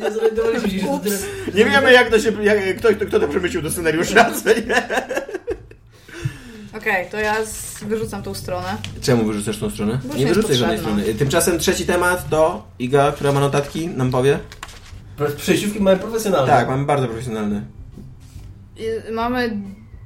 [0.00, 1.18] Nie zorientowaliśmy się, że to tyle...
[1.54, 4.82] Nie wiemy jak to się, jak, kto, kto, kto to przemyślił do scenariusza, co nie?
[6.76, 7.36] Okej, to ja
[7.82, 8.76] wyrzucam tą stronę.
[9.02, 9.98] Czemu wyrzucasz tą stronę?
[10.04, 11.14] Bo nie wyrzucaj żadnej strony.
[11.14, 14.38] Tymczasem trzeci temat to Iga, która ma notatki, nam powie.
[15.36, 16.52] Przejściówki mamy profesjonalne.
[16.52, 17.62] Tak, mamy bardzo profesjonalne.
[18.76, 19.56] I mamy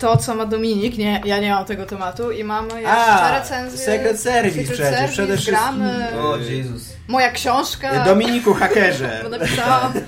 [0.04, 3.78] to, co ma Dominik, nie, ja nie mam tego tematu i mamy jeszcze A, recenzję.
[3.78, 5.56] Secret Service Secret przecież, Service, przede wszystkim.
[5.56, 6.20] gramy.
[6.22, 6.82] O Jezus.
[7.08, 8.04] Moja książka.
[8.04, 9.20] Dominiku Hakerze.
[9.22, 9.92] Bo napisałam.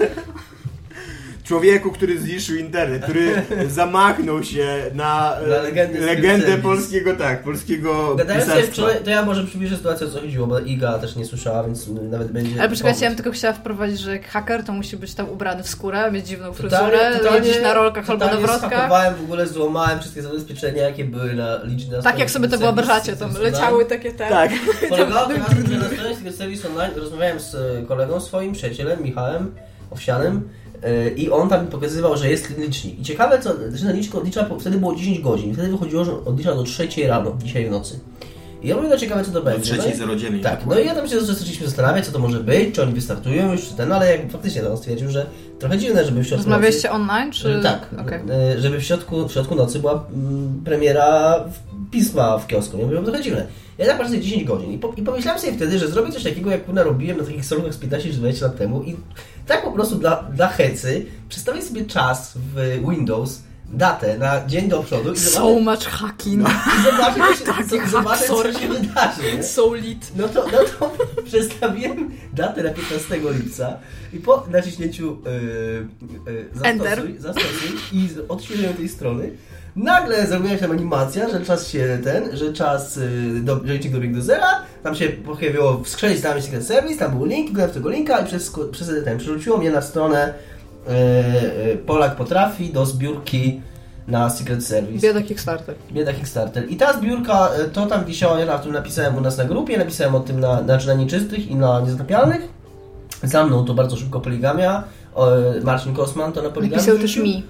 [1.46, 5.06] Człowieku, który zniszczył internet, który zamachnął się na
[5.48, 8.82] Na e, legendę legendę polskiego, tak, polskiego Gadając pisarstwa.
[9.04, 12.32] to ja może przybliżę sytuację, o co chodziło, bo Iga też nie słyszała, więc nawet
[12.32, 12.61] będzie...
[12.61, 15.62] Ale poczekajcie, ja bym tylko chciała wprowadzić, że jak haker to musi być tam ubrany
[15.62, 19.16] w skórę, mieć dziwną fryzurę, totalnie- jeździć na rolkach albo na wrotkach.
[19.18, 23.35] w ogóle złamałem wszystkie zabezpieczenia, jakie były na liczne Tak jak sobie to wyobrażacie, tam
[23.35, 24.28] leciały takie te...
[24.28, 24.50] Tak.
[24.88, 29.02] Polegało na tym, że na stronie Secret Service Online rozmawiałem z e, kolegą swoim, przyjacielem,
[29.02, 29.54] Michałem
[29.90, 30.65] Owsianym, Yy,
[31.16, 33.01] I on tam pokazywał, że jest licznik.
[33.01, 35.53] I ciekawe, co, że ten licznik odlicza, wtedy było 10 godzin.
[35.55, 37.99] Wtedy wychodziło, że odlicza do 3 rano, dzisiaj w nocy.
[38.62, 39.77] I ja mówię, no ciekawe, co to będzie.
[39.77, 40.42] No i- 3.09.
[40.42, 43.53] tak, no i ja tam się zaczęliśmy zastanawiać, co to może być, czy oni wystartują
[43.53, 45.27] już, czy ten, ale jak faktycznie no, on stwierdził, że
[45.59, 47.49] trochę dziwne, żeby w środku Rozmawialiście online, czy...
[47.49, 47.62] nocy...
[47.62, 48.20] Tak, Okej.
[48.55, 52.76] e, żeby w środku, w środku nocy była mm, premiera w- pisma w kiosku.
[52.76, 53.46] Nie mówię, trochę dziwne.
[53.78, 56.22] Ja tak patrzę sobie 10 godzin i, po, i pomyślałem sobie wtedy, że zrobię coś
[56.22, 58.96] takiego, jak kurna robiłem na takich salonach z 15 czy 20 lat temu i
[59.46, 64.82] tak po prostu dla, dla hecy przestawię sobie czas w Windows, datę na dzień do
[64.82, 66.48] przodu i So zobaczę, much hacking.
[66.48, 69.42] i zobaczę, co się- zobaczę, co się wydarzy.
[69.42, 70.12] So lit.
[70.16, 73.78] No to, no to przestawiłem datę na 15 lipca
[74.12, 75.18] i po naciśnięciu
[76.26, 79.30] yy, yy, zastosuj, zastosuj i odświeżeniu tej strony
[79.77, 83.92] nagle zrobiła się tam animacja, że czas się ten, że czas, yy, do, że licznik
[83.92, 87.70] dobiegł do zera, tam się pojawiło w skrzeli stałem Secret Service, tam był link, kliknąłem
[87.70, 90.35] w tego linka i przez, przez ten przerzuciło mnie na stronę
[90.87, 93.60] yy, Polak potrafi do zbiórki
[94.08, 95.06] na Secret Service.
[95.06, 95.74] Bieda Kickstarter.
[95.92, 96.70] Bieda Kickstarter.
[96.70, 99.79] I ta zbiórka, e, to tam wisiała, ja na tym napisałem u nas na grupie,
[99.79, 102.48] napisałem o tym na, znaczy na nieczystych i na niezatapialnych.
[103.22, 104.85] Za mną to bardzo szybko poligamia.
[105.14, 105.31] O,
[105.62, 107.42] Marcin Kosman to na poligamii Napisał też mi.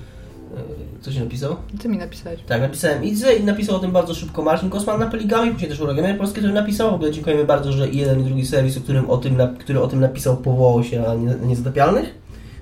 [1.00, 1.56] Co się napisał?
[1.80, 2.40] Ty mi napisałeś.
[2.46, 5.80] Tak, napisałem Idze i napisał o tym bardzo szybko Marcin Kosman na Poligami, później też
[5.80, 6.90] Eurogamer Polski to napisał.
[6.90, 9.86] W ogóle dziękujemy bardzo, że jeden i drugi serwis, o którym o tym, który o
[9.88, 12.14] tym napisał, powołał się na nie- na niezatapialnych.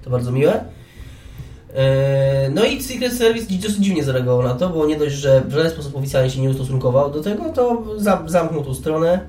[0.04, 0.64] To bardzo miłe.
[1.76, 5.52] Eee, No i Secret Service dosyć dziwnie zareagował na to, bo nie dość, że w
[5.52, 9.20] żaden sposób oficjalnie się nie ustosunkował do tego, to za, zamknął tą stronę,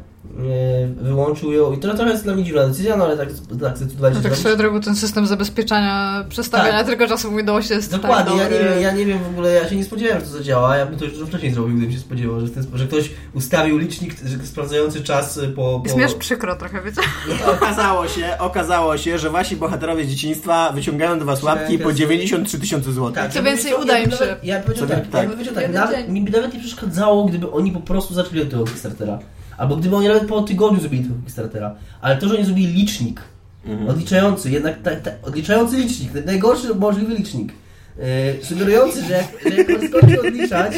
[1.01, 3.29] wyłączył ją i to trochę jest dla mnie dziwna decyzja, no ale tak,
[3.61, 6.87] tak się No tak swoją drogą ten system zabezpieczania przestawiania Tak.
[6.87, 9.69] tylko czasem Windowsie jest Dokładnie, tak ja nie, wiem, ja nie wiem w ogóle, ja
[9.69, 10.77] się nie spodziewałem, że to zadziała.
[10.77, 13.77] Ja bym to już dużo wcześniej zrobił, gdybym się spodziewał, że, ten, że ktoś ustawił
[13.77, 14.13] licznik
[14.43, 15.81] sprawdzający czas po.
[15.93, 15.99] po...
[15.99, 17.01] Jest przykro trochę, wiecie?
[17.47, 22.59] Okazało się, okazało się, że wasi bohaterowie z dzieciństwa wyciągają do was łapki po 93
[22.59, 23.15] tysiące złotych.
[23.15, 24.35] Tak, Co ja więcej, uda im się.
[24.43, 25.27] Ja bym powiedział Co tak, tak, ja tak.
[25.27, 28.49] bym powiedział tak nawet, mi by nawet nie przeszkadzało, gdyby oni po prostu zaczęli od
[28.49, 29.19] tego Kickstartera.
[29.57, 31.75] Albo gdyby oni nawet po tygodniu zrobili tego Kickstartera.
[32.01, 33.21] Ale to, że oni zrobili licznik,
[33.65, 33.89] Mhm.
[33.89, 37.51] odliczający, jednak ta, ta, odliczający licznik, ten najgorszy możliwy licznik,
[37.97, 38.03] yy,
[38.45, 40.73] sugerujący, że jak, że jak on skończy odliczać,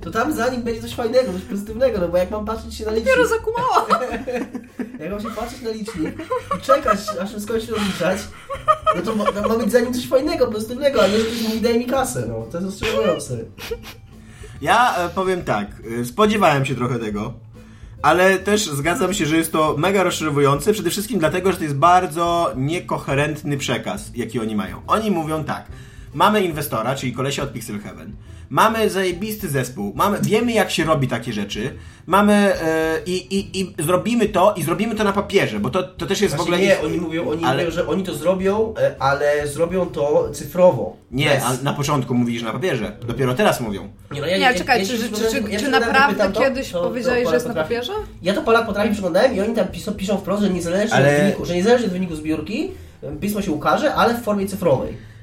[0.00, 2.84] to tam za nim będzie coś fajnego, coś pozytywnego, no bo jak mam patrzeć się
[2.84, 3.86] na licznik, Dopiero zakumała.
[5.00, 6.14] jak mam się patrzeć na licznik
[6.58, 8.18] i czekać, aż on skończy odliczać,
[8.96, 11.60] no to ma, ma być za nim coś fajnego, pozytywnego, a nie, że ktoś mówi
[11.60, 12.46] daj mi kasę, no.
[12.52, 13.38] To jest ostrzegające.
[14.62, 15.66] Ja e, powiem tak,
[16.00, 17.32] e, spodziewałem się trochę tego,
[18.04, 21.76] ale też zgadzam się, że jest to mega rozczarowujące, przede wszystkim dlatego, że to jest
[21.76, 24.82] bardzo niekoherentny przekaz, jaki oni mają.
[24.86, 25.66] Oni mówią tak,
[26.14, 28.12] mamy inwestora, czyli kolesia od Pixel Heaven,
[28.50, 31.74] mamy zajebisty zespół, mamy, wiemy jak się robi takie rzeczy,
[32.06, 36.06] mamy e, i, i, i zrobimy to i zrobimy to na papierze, bo to, to
[36.06, 36.58] też jest w ogóle...
[36.58, 40.28] nie, ich- oni mówią, oni ale- mówią, że oni to zrobią, e, ale zrobią to
[40.32, 40.96] cyfrowo.
[41.10, 43.88] Nie, Bez- a na początku mówili, że na papierze, dopiero teraz mówią.
[44.12, 46.70] Nie, no ja, Nie, czekaj, czy, się czy, czy, czy, ja czy naprawdę to, kiedyś
[46.72, 47.54] to- że jest na potrafi.
[47.54, 47.92] papierze?
[48.22, 51.22] Ja to Polak potrafi przeglądałem i oni tam piszą, piszą wprost, że niezależnie, Ale- od
[51.22, 52.70] wyniku, że niezależnie od wyniku zbiórki
[53.02, 55.13] e, pismo się ukaże, ale w formie cyfrowej.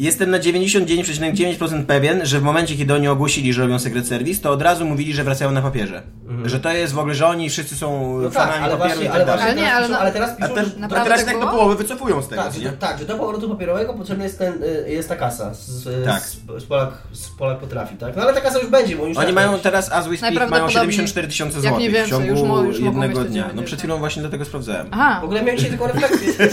[0.00, 4.50] Jestem na 99,9% pewien, że w momencie, kiedy oni ogłosili, że robią Secret Service, to
[4.50, 6.02] od razu mówili, że wracają na papierze.
[6.44, 9.04] Że to jest w ogóle, że oni wszyscy są No tak, fanami ale papieru właśnie,
[9.04, 9.54] i tak ale dalej.
[9.54, 11.40] właśnie Ale nie, teraz ale piszą, ale teraz A piszą, że Naprawdę teraz tak tak
[11.44, 12.72] do połowy wycofują z tego, Tak, nie?
[12.72, 15.54] tak, że do powrotu papierowego potrzebna jest, ten, y, jest ta kasa.
[15.54, 16.22] Z, Tak.
[16.22, 18.16] z, z, Polak, z Polak potrafi, tak?
[18.16, 20.20] No ale ta kasa już będzie, bo już Oni tak mają teraz, as we speak,
[20.34, 23.42] mają Najprawdopodobniej 74 tysiące złotych w ciągu już mo- już jednego te dnia.
[23.42, 23.66] No 90.
[23.66, 24.86] przed chwilą właśnie dlatego sprawdzałem.
[24.90, 25.18] Aha.
[25.20, 26.28] W ogóle miałem dzisiaj tylko refleksję.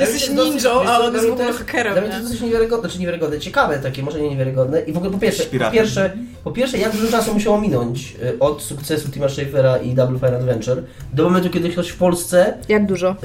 [0.00, 2.08] Jesteś ninją, a on jest ogóle hakerem, Dla nie?
[2.08, 4.80] mnie to coś niewiarygodne, czy niewiarygodne, ciekawe takie, może nie niewiarygodne.
[4.80, 8.38] I w ogóle po pierwsze, po pierwsze, po pierwsze jak dużo czasu musiało minąć y,
[8.38, 10.82] od sukcesu Tima Schafera i Double Fire Adventure
[11.12, 12.58] do momentu, kiedy ktoś w Polsce...
[12.68, 13.16] Jak dużo?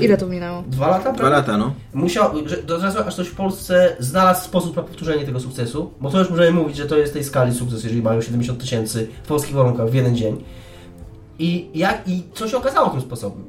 [0.00, 0.64] y, Ile to minęło?
[0.66, 1.02] Dwa lata?
[1.12, 1.36] Dwa prawda?
[1.36, 1.74] lata, no.
[1.94, 6.10] Musiał, że do czasu, aż ktoś w Polsce znalazł sposób na powtórzenie tego sukcesu, bo
[6.10, 9.26] to już możemy mówić, że to jest tej skali sukces, jeżeli mają 70 tysięcy w
[9.28, 10.44] polskich warunkach w jeden dzień.
[11.38, 13.44] I, jak, I co się okazało tym sposobem?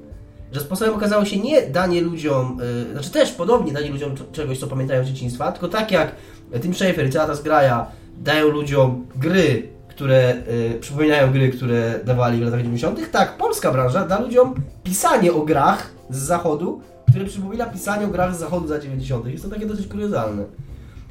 [0.56, 4.68] Że sposobem okazało się nie danie ludziom, y, znaczy też podobnie danie ludziom czegoś, co
[4.68, 6.16] pamiętają z dzieciństwa, tylko tak jak
[6.62, 7.88] Tim Schafer i cała ta zgraja
[8.18, 10.36] dają ludziom gry, które
[10.76, 15.42] y, przypominają gry, które dawali w latach 90., tak polska branża da ludziom pisanie o
[15.42, 19.28] grach z zachodu, które przypomina pisanie o grach z zachodu za 90.
[19.28, 20.44] Jest to takie dosyć kuriozalne.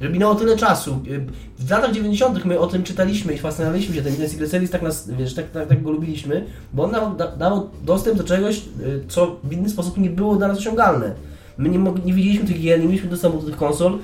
[0.01, 0.99] Że minęło tyle czasu.
[1.07, 1.25] Y,
[1.59, 2.45] W latach 90.
[2.45, 4.15] my o tym czytaliśmy i fascynowaliśmy się tym.
[4.15, 7.27] Ten Secret Service tak, nas, wiesz, tak, tak, tak go lubiliśmy, bo on nam da,
[7.27, 11.15] dał dostęp do czegoś, y, co w inny sposób nie było dla nas osiągalne.
[11.57, 13.97] My nie, nie widzieliśmy tych gier, nie mieliśmy dostępu do tych konsol.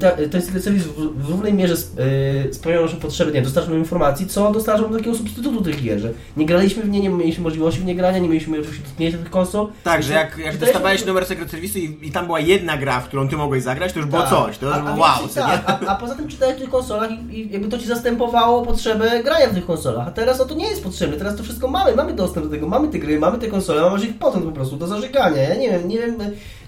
[0.00, 0.94] Ta, to jest serwis w,
[1.26, 2.00] w równej mierze sp-
[2.52, 6.46] spełniał nasze potrzeby, nie nam informacji, co dostarczał nam takiego substytutu tych gier, że nie
[6.46, 9.66] graliśmy w nie, nie mieliśmy możliwości w nie grania, nie mieliśmy oczywiście dotknięcia tych konsol.
[9.84, 13.04] Tak, że jak, jak dostawałeś numer sekret serwisu i, i tam była jedna gra, w
[13.08, 14.30] którą ty mogłeś zagrać, to już było Tak.
[14.30, 14.58] coś.
[14.58, 16.70] To już A- było a wow, wiecie, tak, a, a poza tym czytałeś w tych
[16.70, 20.08] konsolach i, i jakby to ci zastępowało potrzebę grania w tych konsolach.
[20.08, 22.68] A teraz no to nie jest potrzebne, teraz to wszystko mamy, mamy dostęp do tego,
[22.68, 25.42] mamy te gry, mamy te konsole, mamy ich potem po prostu do zażygania.
[25.42, 26.16] Ja nie wiem, nie wiem.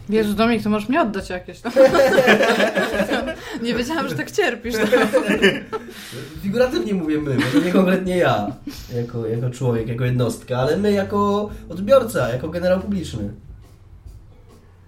[0.08, 1.60] Jezu, Dominik, to możesz mi oddać jakieś.
[3.62, 4.74] nie wiedziałam, że tak cierpisz.
[6.42, 8.46] Figuratywnie mówię my, może nie konkretnie ja,
[8.96, 13.30] jako, jako człowiek, jako jednostka, ale my jako odbiorca, jako generał publiczny.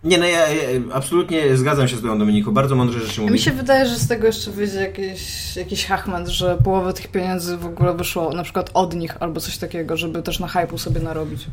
[0.04, 2.52] Nie, no ja, ja absolutnie zgadzam się z tobą, Dominiku.
[2.52, 3.44] Bardzo mądre rzeczy Mi mówisz.
[3.44, 7.66] się wydaje, że z tego jeszcze wyjdzie jakiś, jakiś hachment, że połowę tych pieniędzy w
[7.66, 11.46] ogóle wyszło na przykład od nich albo coś takiego, żeby też na hypu sobie narobić.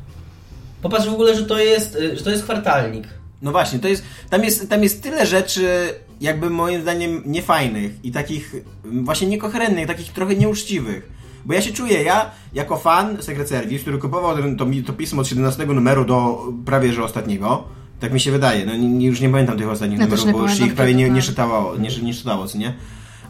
[0.82, 3.08] Popatrz w ogóle, że to jest, y, że to jest kwartalnik.
[3.42, 8.12] No właśnie, to jest, tam, jest, tam jest tyle rzeczy, jakby moim zdaniem niefajnych i
[8.12, 11.12] takich mm, właśnie niekoherentnych, takich trochę nieuczciwych.
[11.46, 15.22] Bo ja się czuję, ja jako fan Secret Service, który kupował ten, to, to pismo
[15.22, 17.64] od 17 numeru do prawie że ostatniego,
[18.00, 20.60] tak mi się wydaje, no nie, już nie pamiętam tych ostatnich Ja numerów, bo już
[20.60, 22.74] ich prawie nie, nie czytało, nie, nie czytało, co nie?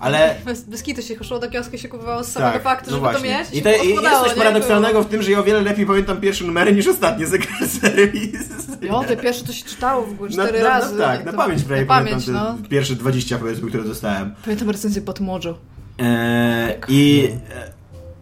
[0.02, 3.08] Ale Bez, bez kitu się szło do kiosku się kupowało z samego faktu, no żeby
[3.08, 3.38] to właśnie.
[3.38, 3.48] mieć.
[3.54, 4.36] I, to, i jest coś nie?
[4.36, 8.38] paradoksalnego w tym, że ja o wiele lepiej pamiętam pierwsze numery niż ostatnie Secret Service.
[8.82, 10.96] Jo, te pierwsze to się czytało w ogóle No, cztery no, razy.
[10.96, 12.64] No tak, na To- pamięć prawie na pamięć, pamiętam no.
[12.64, 14.36] te pierwsze 20 powiedzmy, które dostałem.
[14.44, 15.58] Pamiętam recenzję pod Mojo.
[15.98, 17.30] Eee, I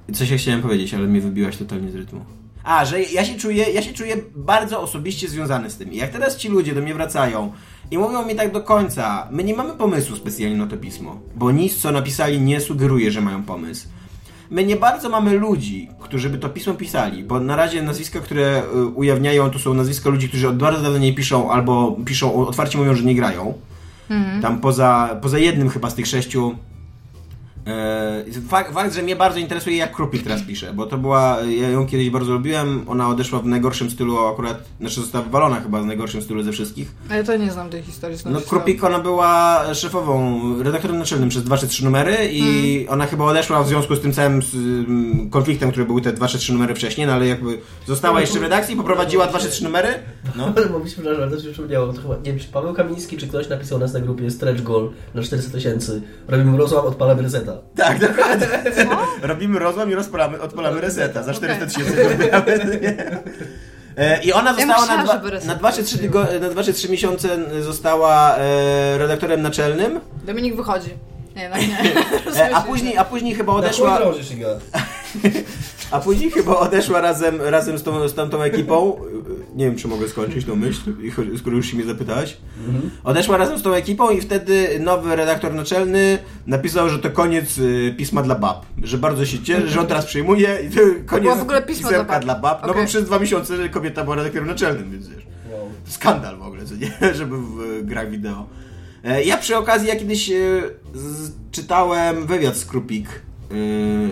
[0.10, 2.26] e, coś ja chciałem powiedzieć, ale mnie wybiłaś totalnie z rytmu.
[2.64, 5.94] A, że ja się czuję, ja się czuję bardzo osobiście związany z tym.
[5.94, 7.52] I jak teraz ci ludzie do mnie wracają
[7.92, 11.52] i mówią mi tak do końca, my nie mamy pomysłu specjalnie na to pismo, bo
[11.52, 13.88] nic co napisali nie sugeruje, że mają pomysł.
[14.52, 18.64] My nie bardzo mamy ludzi, którzy by to pismo pisali, bo na razie nazwiska, które
[18.76, 22.78] y, ujawniają, to są nazwiska ludzi, którzy od bardzo dawno nie piszą, albo piszą, otwarcie
[22.78, 23.54] mówią, że nie grają.
[24.42, 26.56] Tam poza, poza jednym chyba z tych sześciu
[28.48, 31.88] Fakt, fakt, że mnie bardzo interesuje, jak Krupik teraz pisze, bo to była, ja ją
[31.88, 36.22] kiedyś bardzo lubiłem, ona odeszła w najgorszym stylu akurat, znaczy została wywalona chyba w najgorszym
[36.22, 36.92] stylu ze wszystkich.
[37.10, 38.18] A ja to nie znam tej historii.
[38.26, 43.26] No Krupik, ona była szefową, redaktorem naczelnym przez 2 czy 3 numery i ona chyba
[43.26, 46.54] odeszła w związku z tym całym z, ym, konfliktem, który był te 2 czy 3
[46.54, 49.90] numery wcześniej, no ale jakby została jeszcze w redakcji, poprowadziła 2 czy 3 numery.
[50.36, 50.46] No.
[50.90, 53.50] Się przepraszam, ale to się przypomniało, to chyba, nie wiem, czy Paweł Kamiński, czy ktoś
[53.50, 56.02] napisał nas na grupie stretch goal na 400 tysięcy.
[56.28, 57.58] Robimy rozłam, odpalamy reseta.
[57.76, 58.48] Tak, dokładnie.
[59.22, 61.24] Robimy rozłam i rozpalamy, odpalamy reseta.
[61.24, 61.76] Za 400 Okej.
[61.76, 62.98] tysięcy.
[63.98, 66.50] E, I ona została myślałam, na, dwa, żeby reset na, 2 czy 3 tygo, na
[66.50, 67.30] 2 czy 3 miesiące
[67.64, 70.90] została e, redaktorem naczelnym, Dominik wychodzi.
[71.36, 71.80] Nie, no nie.
[72.42, 74.00] e, a, później, a później chyba Odeszła...
[75.92, 79.02] A później chyba odeszła razem, razem z, tą, z tamtą ekipą.
[79.56, 80.80] Nie wiem, czy mogę skończyć tą myśl,
[81.38, 82.38] skoro już się mnie zapytałeś.
[83.04, 87.94] Odeszła razem z tą ekipą i wtedy nowy redaktor naczelny napisał, że to koniec y,
[87.98, 88.66] pisma dla bab.
[88.84, 91.90] Że bardzo się cieszy, że on teraz przyjmuje i to koniec było w ogóle pismo
[91.90, 92.24] pisemka dla bab.
[92.24, 92.64] dla bab.
[92.64, 92.82] No Okej.
[92.84, 95.24] bo przez dwa miesiące kobieta była redaktorem naczelnym, więc wiesz.
[95.52, 95.70] Wow.
[95.86, 96.92] Skandal w ogóle, co nie?
[97.20, 98.46] Żeby w e, grach wideo.
[99.04, 100.32] E, Ja przy okazji, ja kiedyś
[100.94, 103.08] z, czytałem wywiad z Krupik,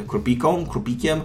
[0.07, 1.21] Krupiką, Krupikiem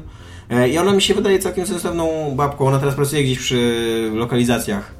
[0.70, 2.66] i ona mi się wydaje całkiem sensowną babką.
[2.66, 4.92] Ona teraz pracuje gdzieś przy lokalizacjach.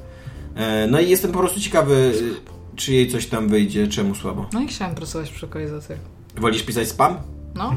[0.55, 4.49] E, No i jestem po prostu ciekawy, e, czy jej coś tam wyjdzie, czemu słabo.
[4.53, 5.99] No i chciałam pracować przy lokalizacjach.
[6.37, 7.17] Wolisz pisać spam?
[7.55, 7.75] No.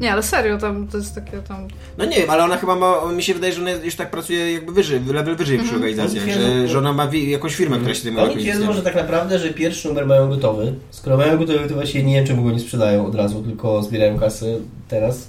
[0.00, 1.68] Nie, ale serio, tam to jest takie tam...
[1.98, 4.52] No nie wiem, ale ona chyba ma, mi się wydaje, że ona już tak pracuje
[4.52, 7.76] jakby wyżej, level wyżej przy lokalizacjach, Oni że, twierdzą- że ona ma wi- jakąś firmę,
[7.78, 8.76] która się zajmuje Oni twierdzą, lokalizacją.
[8.84, 10.74] że tak naprawdę, że pierwszy numer mają gotowy.
[10.90, 14.18] Skoro mają gotowy, to właściwie nie wiem, czemu go nie sprzedają od razu, tylko zbierają
[14.18, 14.46] kasę
[14.88, 15.28] teraz.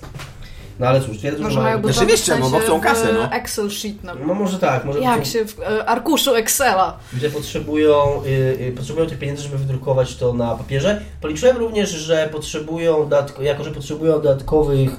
[0.79, 3.31] No ale cóż, twierdzą, Może że mają Znaczy, wiesz czemu, w bo chcą kasę, no.
[3.31, 6.97] Excel sheet na No może tak, może Jak się w e, arkuszu Excela.
[7.13, 8.29] gdzie potrzebują, y,
[8.61, 11.01] y, potrzebują tych pieniędzy, żeby wydrukować to na papierze.
[11.21, 14.89] Policzyłem również, że potrzebują, dodatko, jako że potrzebują dodatkowych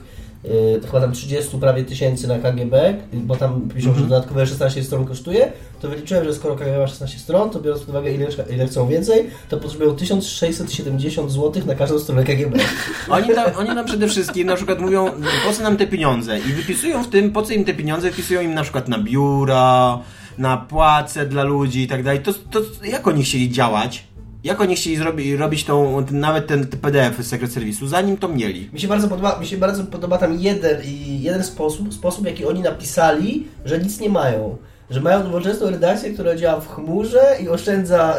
[0.45, 5.05] y, chyba tam 30 prawie tysięcy na KGB, bo tam piszą, że dodatkowe 16 stron
[5.07, 8.67] kosztuje, to wyliczyłem, że skoro KGB ma 16 stron, to biorąc pod uwagę ile, ile
[8.67, 12.59] chcą więcej, to potrzebują 1670 zł na każdą stronę KGB.
[13.11, 15.11] Oni nam, oni nam przede wszystkim na przykład mówią,
[15.47, 18.41] po co nam te pieniądze i wypisują w tym, po co im te pieniądze, wypisują
[18.41, 19.99] im na przykład na biura,
[20.39, 22.21] na płace dla ludzi i tak dalej.
[22.21, 24.09] To, to jak oni chcieli działać?
[24.45, 28.29] Jak oni chcieli zrobi, robić tą, ten, nawet ten, PDF z Secret Service'u, zanim to
[28.29, 28.71] mieli?
[28.73, 32.61] Mi się bardzo podoba, mi się bardzo podoba tam jeden, jeden sposób, sposób, jaki oni
[32.61, 34.57] napisali, że nic nie mają.
[34.91, 38.17] Że mają nowoczesną redakcję, która działa w chmurze i oszczędza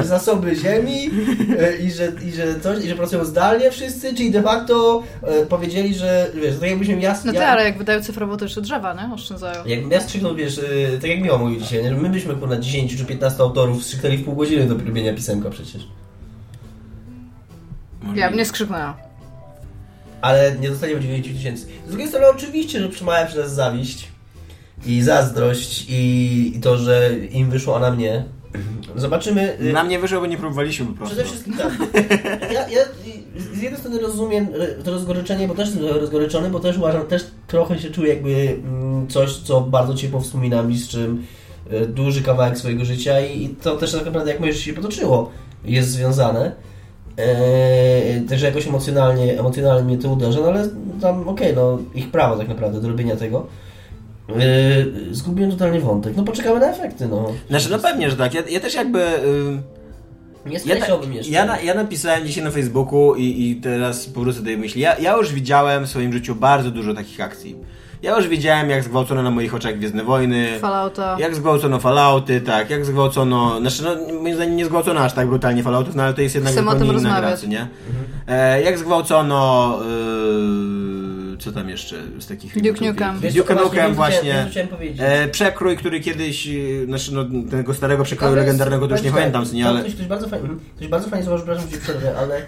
[0.00, 1.10] y, zasoby ziemi
[1.60, 5.02] y, i, że, i, że coś, i że pracują zdalnie wszyscy, czyli de facto
[5.42, 8.44] y, powiedzieli, że wiesz, tak jakbyśmy ja, No ja, tak, ale jak wydają cyfrowo, to
[8.44, 9.14] jeszcze drzewa, nie?
[9.14, 9.64] Oszczędzają.
[9.66, 11.88] Jakbym ja skrzyknął, wiesz, y, tak jak miło mówił dzisiaj, nie?
[11.88, 15.50] że my byśmy ponad 10 czy 15 autorów skrzyknęli w pół godziny do robienia pisemka
[15.50, 15.88] przecież.
[18.14, 18.96] Ja bym nie skrzyknęła.
[20.20, 21.66] Ale nie dostaniemy 9 tysięcy.
[21.86, 24.15] Z drugiej strony oczywiście, że przemawia przez nas zawiść
[24.86, 28.24] i zazdrość i, i to, że im wyszło, a na mnie.
[28.96, 29.56] Zobaczymy.
[29.60, 31.14] y, Na mnie wyszło, bo nie próbowaliśmy po prostu.
[31.14, 31.72] Przede wszystkim tak.
[32.52, 32.82] Ja, ja
[33.54, 34.48] z jednej strony rozumiem
[34.84, 38.30] to rozgoryczenie, bo też jestem rozgoryczony, bo też uważam, też trochę się czuję jakby
[38.64, 41.22] mm, coś, co bardzo ciepło wspominam i z czym
[41.70, 45.30] e, duży kawałek swojego życia i, to też tak naprawdę jak moje życie się potoczyło
[45.64, 46.52] jest związane.
[47.18, 50.68] Eee, także jakoś emocjonalnie, emocjonalnie mnie to uderza, no ale
[51.00, 53.46] tam okej, no ich prawo tak naprawdę do robienia tego.
[54.28, 56.16] Eee, zgubiłem totalnie wątek.
[56.16, 57.32] No poczekamy na efekty, no.
[57.48, 58.34] Znaczy, no pewnie, że tak.
[58.34, 59.00] Ja, ja też jakby...
[59.00, 59.62] y,
[60.46, 61.32] Nie Ja, skreślałbym na, jeszcze.
[61.32, 64.80] ja, na, ja napisałem dzisiaj na Facebooku i, i teraz powrócę do tej myśli.
[64.80, 67.56] Ja, ja już widziałem w swoim życiu bardzo dużo takich akcji.
[68.02, 70.58] Ja już widziałem, jak zgwałcono na moich oczach Gwiezdne Wojny.
[70.60, 71.16] Fallouta.
[71.20, 75.62] Jak zgwałcono Fallouty, tak, jak zgwałcono, znaczy no moim zdaniem nie zgwałcono aż tak brutalnie
[75.62, 77.66] Falloutów, no ale to jest jednak Chcemy zupełnie inna gra, nie?
[78.28, 79.84] E, jak zgwałcono, e,
[81.38, 82.86] co tam jeszcze z takich Duke?
[82.86, 83.20] Nukem.
[83.56, 84.46] Duke właśnie.
[84.98, 89.10] E, przekrój, który kiedyś, e, znaczy no tego starego przekroju Ale legendarnego to już nie
[89.10, 89.80] pamiętam, co nie, tam ale...
[89.80, 92.42] Ktoś, ktoś, bardzo fajnie, ktoś bardzo fajnie zauważył, przepraszam, że przerwę, ale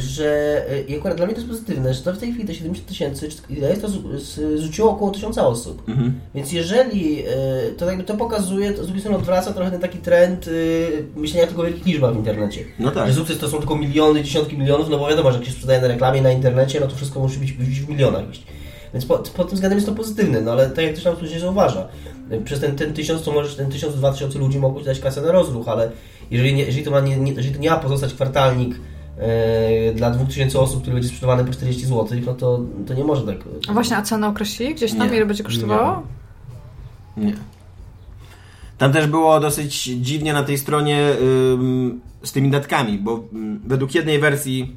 [0.00, 2.54] że e, i akurat dla mnie to jest pozytywne, że to w tej chwili te
[2.54, 3.88] 70 tysięcy, ile jest to
[4.56, 5.88] zrzuciło około 1000 osób.
[5.88, 6.20] Mhm.
[6.34, 7.26] Więc jeżeli e,
[7.76, 11.46] to jakby to pokazuje, to z drugiej strony odwraca trochę ten taki trend e, myślenia
[11.46, 12.64] tylko o wielkich liczbach w internecie.
[12.78, 13.08] No tak.
[13.08, 15.80] Że sukces to są tylko miliony, dziesiątki milionów, no bo wiadomo, że jak się sprzedaje
[15.80, 18.46] na reklamie na internecie, no to wszystko musi być być w milionach iść.
[18.94, 21.40] Więc pod, pod tym względem jest to pozytywne, no ale tak jak też tam słusznie
[21.40, 21.88] zauważa,
[22.44, 25.22] przez ten, ten tysiąc, to możesz ten tysiąc, dwa tysiące ludzi mogą ci dać kasę
[25.22, 25.90] na rozruch, ale
[26.30, 28.74] jeżeli, nie, jeżeli, to, ma nie, nie, jeżeli to nie ma pozostać kwartalnik
[29.94, 33.36] dla 2000 osób, który będzie sprzedawany po 40 zł, no to, to nie może tak.
[33.68, 35.10] A właśnie, a cenę określili gdzieś tam?
[35.10, 35.16] Nie.
[35.16, 36.02] Ile będzie kosztowało?
[37.16, 37.32] Nie.
[38.78, 41.10] Tam też było dosyć dziwnie na tej stronie
[41.52, 44.76] ym, z tymi datkami, bo ym, według jednej wersji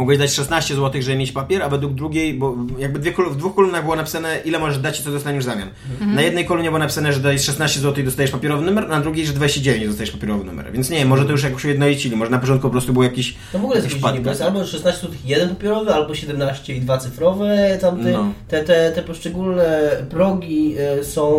[0.00, 3.36] mogłeś dać 16 zł, żeby mieć papier, a według drugiej, bo jakby dwie, kol- w
[3.36, 5.68] dwóch kolumnach było napisane, ile możesz dać i co dostaniesz w zamian.
[6.00, 9.26] Na jednej kolumnie było napisane, że dajesz 16 zł i dostajesz papierowy numer, na drugiej,
[9.26, 10.72] że 29 i dostajesz papierowy numer.
[10.72, 13.34] Więc nie wiem, może to już jakoś ujednolicili, może na początku po prostu był jakiś
[13.52, 16.80] To w ogóle jest jakiś bo jest albo 16 zł jeden papierowy, albo 17 i
[16.80, 18.32] dwa cyfrowe, tam te, No.
[18.48, 21.30] te, te, te poszczególne progi e, są...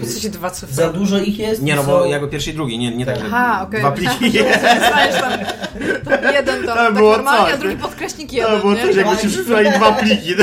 [0.00, 0.74] W sensie dwa cyfry.
[0.74, 1.62] Za dużo ich jest?
[1.62, 3.80] Nie, no są- bo jakby pierwszy i drugi, nie, nie tak, że Aha, okej.
[3.80, 4.32] dwa pliki.
[4.38, 4.42] że
[6.04, 7.82] tam, jeden tam, To tak było normalnie, coś, a drugi nie?
[7.82, 8.82] podkreśnik jeden, było nie?
[8.82, 10.34] coś, jakby ci przysłali dwa pliki.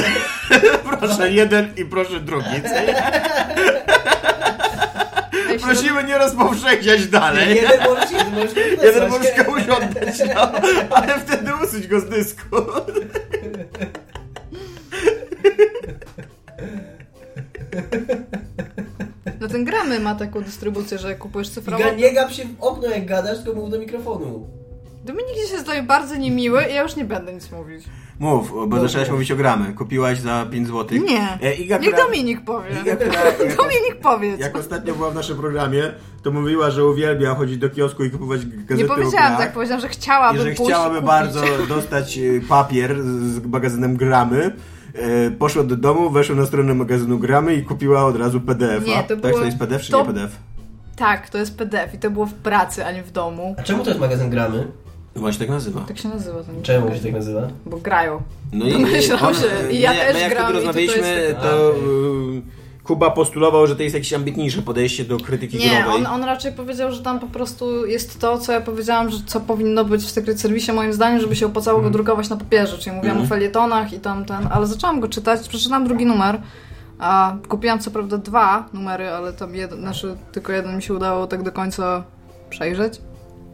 [1.00, 2.62] proszę jeden i proszę drugi.
[5.62, 7.56] Prosimy nie rozpowszechniać dalej.
[7.56, 8.54] Jeden możesz, jeden możesz
[8.84, 10.52] Jeden możesz komuś oddać, no,
[10.96, 12.56] ale wtedy usuć go z dysku.
[19.40, 21.84] No ten gramy ma taką dystrybucję, że kupujesz cyfrowo.
[21.84, 24.48] Ga- Nie gap się w okno jak gadasz, tylko mów do mikrofonu.
[25.06, 27.86] Dominik się zdaje bardzo niemiły i ja już nie będę nic mówić.
[28.20, 29.14] Mów, bo No, zaczęłaś mów.
[29.16, 29.74] mówić o gramy.
[29.74, 30.98] Kupiłaś za 5 zł.
[31.08, 31.54] Nie.
[31.60, 32.70] Iga, Niech która, Dominik powie.
[32.82, 33.22] Iga, która
[33.58, 34.40] Dominik powiedz.
[34.40, 35.92] jak ostatnio była w naszym programie,
[36.24, 39.38] to mówiła, że uwielbia chodzić do kiosku i kupować gazety Nie o powiedziałam grach.
[39.40, 41.08] tak, powiedziałam, że I chciałabym że pójść chciałaby kupić.
[41.10, 41.42] bardzo
[41.76, 44.52] dostać y, papier z magazynem Gramy.
[44.96, 48.86] E, Poszła do domu, weszła na stronę magazynu Gramy i kupiła od razu PDF.
[48.88, 50.32] Nie, to tak, było- to jest PDF czy to- nie PDF?
[50.96, 53.56] Tak, to jest PDF i to było w pracy, a nie w domu.
[53.60, 54.68] A czemu to jest magazyn Gramy?
[55.16, 55.82] No właśnie tak nazywa.
[55.82, 57.42] Tak się nazywa ten Czemu się tak nazywa?
[57.66, 58.22] Bo grają.
[58.54, 59.72] No i on, się.
[59.72, 62.42] I ja my, też my jak gram to rozmawialiśmy, jest- to, y,
[62.84, 65.96] Kuba postulował, że to jest jakieś ambitniejsze podejście do krytyki Nie, growej.
[65.96, 69.40] on, on raczej powiedział, że tam po prostu jest to, co ja powiedziałam, że co
[69.40, 71.92] powinno być w Secret Service moim zdaniem, żeby się opłacało Mhm.
[71.94, 75.48] go drukować na papierze, czyli mówiłam o felietonach i tam ten, ale zaczęłam go czytać,
[75.48, 76.42] przeczytałam drugi numer,
[77.00, 81.28] a kupiłam co prawda dwa numery, ale tam jeden, znaczy tylko jeden mi się udało
[81.28, 82.04] tak do końca
[82.50, 83.02] przejrzeć,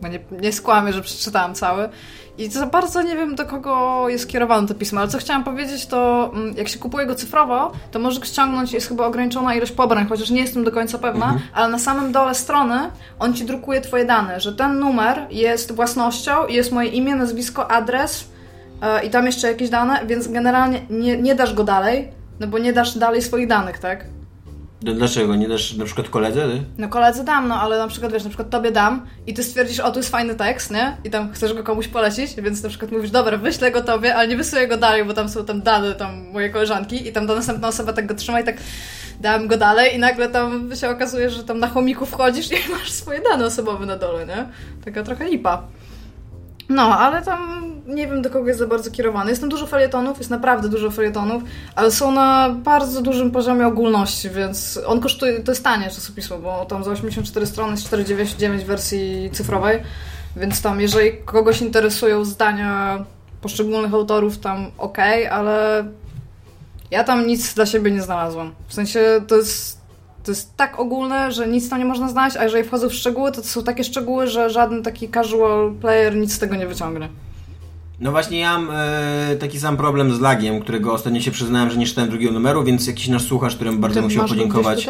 [0.01, 1.89] bo nie, nie skłamię, że przeczytałam cały.
[2.37, 5.85] I za bardzo nie wiem, do kogo jest skierowane to pismo, ale co chciałam powiedzieć,
[5.85, 10.05] to mm, jak się kupuje go cyfrowo, to możesz ściągnąć, jest chyba ograniczona ilość pobrań,
[10.09, 14.05] chociaż nie jestem do końca pewna, ale na samym dole strony on ci drukuje twoje
[14.05, 18.27] dane, że ten numer jest własnością i jest moje imię, nazwisko, adres
[18.81, 22.57] e, i tam jeszcze jakieś dane, więc generalnie nie, nie dasz go dalej, no bo
[22.57, 24.05] nie dasz dalej swoich danych, tak?
[24.81, 25.35] Dlaczego?
[25.35, 26.49] Nie dasz na przykład koledze?
[26.49, 26.63] ty?
[26.77, 29.79] No koledzy dam, no ale na przykład wiesz, na przykład tobie dam i ty stwierdzisz,
[29.79, 30.97] o tu jest fajny tekst, nie?
[31.03, 34.27] I tam chcesz go komuś polecić, więc na przykład mówisz, dobra, wyślę go tobie, ale
[34.27, 37.35] nie wysyłaj go dalej, bo tam są tam dane tam moje koleżanki i tam ta
[37.35, 38.57] następna osoba tak go trzyma i tak
[39.19, 42.91] dałem go dalej i nagle tam się okazuje, że tam na chomiku wchodzisz i masz
[42.91, 44.47] swoje dane osobowe na dole, nie?
[44.85, 45.63] Taka trochę lipa.
[46.69, 49.29] No, ale tam nie wiem do kogo jest za bardzo kierowany.
[49.29, 51.43] Jest tam dużo felietonów, jest naprawdę dużo felietonów,
[51.75, 56.65] ale są na bardzo dużym poziomie ogólności, więc on kosztuje, to jest tanie czasopismo, bo
[56.65, 59.79] tam za 84 strony jest 4,99 w wersji cyfrowej,
[60.35, 63.03] więc tam jeżeli kogoś interesują zdania
[63.41, 64.97] poszczególnych autorów, tam ok,
[65.31, 65.85] ale
[66.91, 68.53] ja tam nic dla siebie nie znalazłam.
[68.67, 69.81] W sensie to jest,
[70.25, 73.31] to jest tak ogólne, że nic tam nie można znaleźć, a jeżeli wchodzą w szczegóły,
[73.31, 77.09] to, to są takie szczegóły, że żaden taki casual player nic z tego nie wyciągnie.
[77.99, 81.77] No właśnie ja mam e, taki sam problem z lagiem, którego ostatnio się przyznałem, że
[81.77, 84.89] nie czytałem drugiego numeru, więc jakiś nasz słuchacz, którym bardzo musiał podziękować.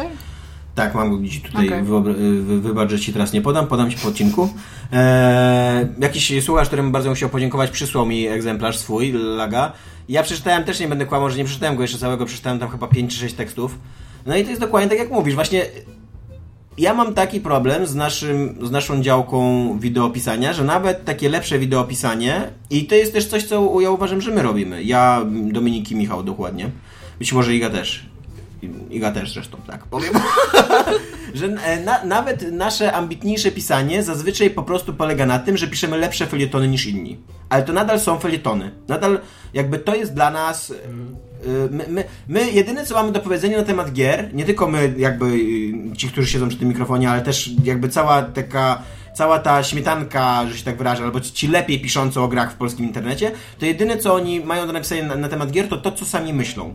[0.74, 1.82] Tak, mam go gdzieś tutaj, okay.
[1.82, 4.48] wy, wybacz, że ci teraz nie podam, podam ci po odcinku.
[4.92, 9.72] Eee, jakiś słuchacz, którym bardzo musiał podziękować, przysłał mi egzemplarz swój, Laga.
[10.08, 12.86] Ja przeczytałem, też nie będę kłamał, że nie przeczytałem go jeszcze całego, przeczytałem tam chyba
[12.86, 13.78] 5 czy 6 tekstów.
[14.26, 15.66] No i to jest dokładnie tak jak mówisz, właśnie
[16.78, 22.50] ja mam taki problem z, naszym, z naszą działką wideopisania, że nawet takie lepsze wideopisanie
[22.70, 24.82] i to jest też coś, co ja uważam, że my robimy.
[24.82, 26.70] Ja, Dominik i Michał dokładnie.
[27.18, 28.06] Być może Iga też.
[28.90, 30.12] Iga też zresztą, tak powiem.
[31.34, 35.98] że e, na, nawet nasze ambitniejsze pisanie zazwyczaj po prostu polega na tym, że piszemy
[35.98, 37.18] lepsze felietony niż inni.
[37.48, 38.70] Ale to nadal są felietony.
[38.88, 39.20] Nadal
[39.54, 40.72] jakby to jest dla nas...
[41.46, 44.94] y, My, my, my jedyne co mamy do powiedzenia na temat gier, nie tylko my
[44.98, 48.82] jakby y, ci, którzy siedzą przy tym mikrofonie, ale też jakby cała taka
[49.14, 52.86] cała ta śmietanka, że się tak wyrażę, albo ci lepiej piszący o grach w polskim
[52.86, 56.04] internecie, to jedyne co oni mają do napisania na, na temat gier, to to, co
[56.04, 56.74] sami myślą.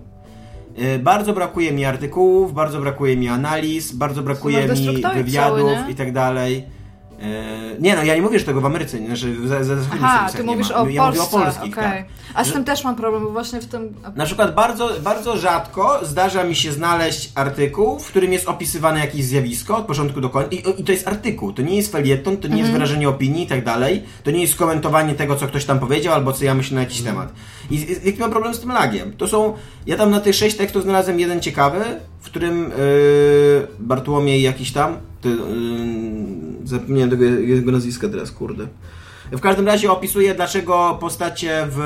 [0.79, 5.95] Y, Bardzo brakuje mi artykułów, bardzo brakuje mi analiz, bardzo brakuje mi wywiadów cały, i
[5.95, 6.63] tak dalej.
[7.21, 10.29] Y, Nie no, ja nie mówię, że tego w Ameryce, znaczy za, za zachodnich Aha,
[10.37, 10.75] ty mówisz ma.
[10.75, 11.91] o ja Polsce, mówię o polskich, okej.
[11.91, 12.05] tak.
[12.33, 13.93] A z Że- tym też mam problem, bo właśnie w tym...
[14.15, 19.25] na przykład bardzo, bardzo rzadko zdarza mi się znaleźć artykuł, w którym jest opisywane jakieś
[19.25, 20.49] zjawisko od początku do końca.
[20.51, 23.47] I, I to jest artykuł, to nie jest felieton, to nie jest wyrażenie opinii i
[23.47, 24.03] tak dalej.
[24.23, 27.01] To nie jest komentowanie tego, co ktoś tam powiedział, albo co ja myślę na jakiś
[27.01, 27.33] temat.
[27.71, 29.13] I, i jaki mam problem z tym lagiem?
[29.17, 29.53] To są.
[29.85, 31.79] Ja tam na tych sześć tekstów znalazłem jeden ciekawy,
[32.19, 34.97] w którym yy, Bartłomiej jakiś tam.
[35.21, 35.37] Ty, yy,
[36.63, 38.67] zapomniałem tego jego nazwiska teraz, kurde.
[39.31, 41.79] W każdym razie opisuje, dlaczego postacie w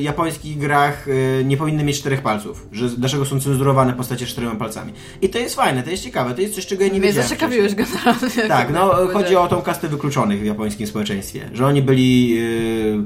[0.00, 2.66] japońskich grach y, nie powinny mieć czterech palców.
[2.72, 4.92] Że, dlaczego są cenzurowane postacie czterema palcami.
[5.22, 7.28] I to jest fajne, to jest ciekawe, to jest coś, czego ja nie Mnie wiedziałem.
[7.28, 8.48] zaciekawiłeś generalnie.
[8.48, 11.50] Tak, no chodzi o tą kastę wykluczonych w japońskim społeczeństwie.
[11.52, 13.04] Że oni byli y,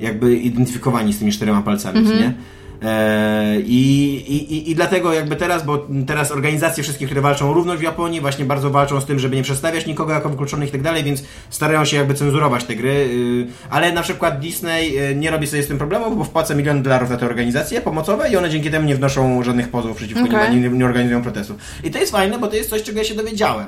[0.00, 2.18] jakby identyfikowani z tymi czterema palcami, Mhm.
[2.20, 2.34] nie?
[2.82, 7.80] E, i, i, I dlatego jakby teraz, bo teraz organizacje wszystkie, które walczą o równość
[7.80, 10.82] w Japonii, właśnie bardzo walczą z tym, żeby nie przedstawiać nikogo jako wykluczonych i tak
[10.82, 15.30] dalej, więc starają się jakby cenzurować te gry, y, ale na przykład Disney y, nie
[15.30, 18.50] robi sobie z tym problemu, bo wpłaca milion dolarów na te organizacje pomocowe i one
[18.50, 20.50] dzięki temu nie wnoszą żadnych pozwów przeciwko Okej.
[20.50, 21.56] nim, nie, nie organizują protestów.
[21.84, 23.66] I to jest fajne, bo to jest coś, czego ja się dowiedziałem.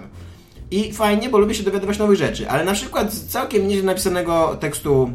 [0.70, 4.56] I fajnie, bo lubię się dowiadywać nowych rzeczy, ale na przykład z całkiem nieźle napisanego
[4.60, 5.10] tekstu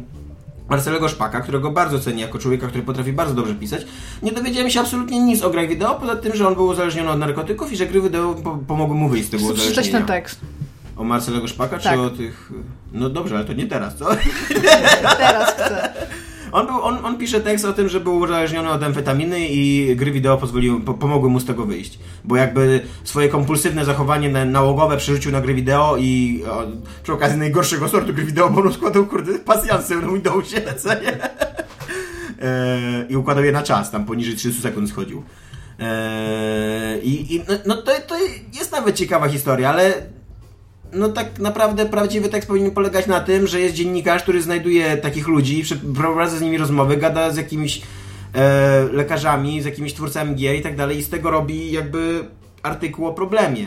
[0.68, 3.86] Marcelego Szpaka, którego bardzo cenię jako człowieka, który potrafi bardzo dobrze pisać,
[4.22, 7.18] nie dowiedziałem się absolutnie nic o grach wideo, poza tym, że on był uzależniony od
[7.18, 9.98] narkotyków i że gry wideo po pomogły mu wyjść z tego Chcę przeczytać uzależnienia.
[10.06, 10.40] ten tekst.
[10.96, 11.98] O Marcelego Szpaka, czy Tak.
[11.98, 12.52] o tych...
[12.92, 14.06] No dobrze, ale to nie teraz, co?
[15.18, 15.92] Teraz chcę.
[16.54, 20.10] On, był, on, on pisze tekst o tym, że był uzależniony od amfetaminy i gry
[20.10, 21.98] wideo pozwoliły, po, pomogły mu z tego wyjść.
[22.24, 26.62] Bo jakby swoje kompulsywne zachowanie na, nałogowe przerzucił na gry wideo i o,
[27.02, 31.18] przy okazji najgorszego sortu gry wideo, bo on składał kurde pasjansy na Windowsie, co nie?
[32.42, 35.22] E, I układał je na czas, tam poniżej 30 sekund schodził.
[35.80, 38.14] E, I, i no, no to, to
[38.58, 39.92] jest nawet ciekawa historia, ale
[40.94, 45.28] no tak naprawdę prawdziwy tekst powinien polegać na tym, że jest dziennikarz, który znajduje takich
[45.28, 47.82] ludzi, przeprowadza z nimi rozmowy, gada z jakimiś
[48.34, 52.24] e, lekarzami, z jakimiś twórcami gier i tak dalej i z tego robi jakby
[52.62, 53.66] artykuł o problemie.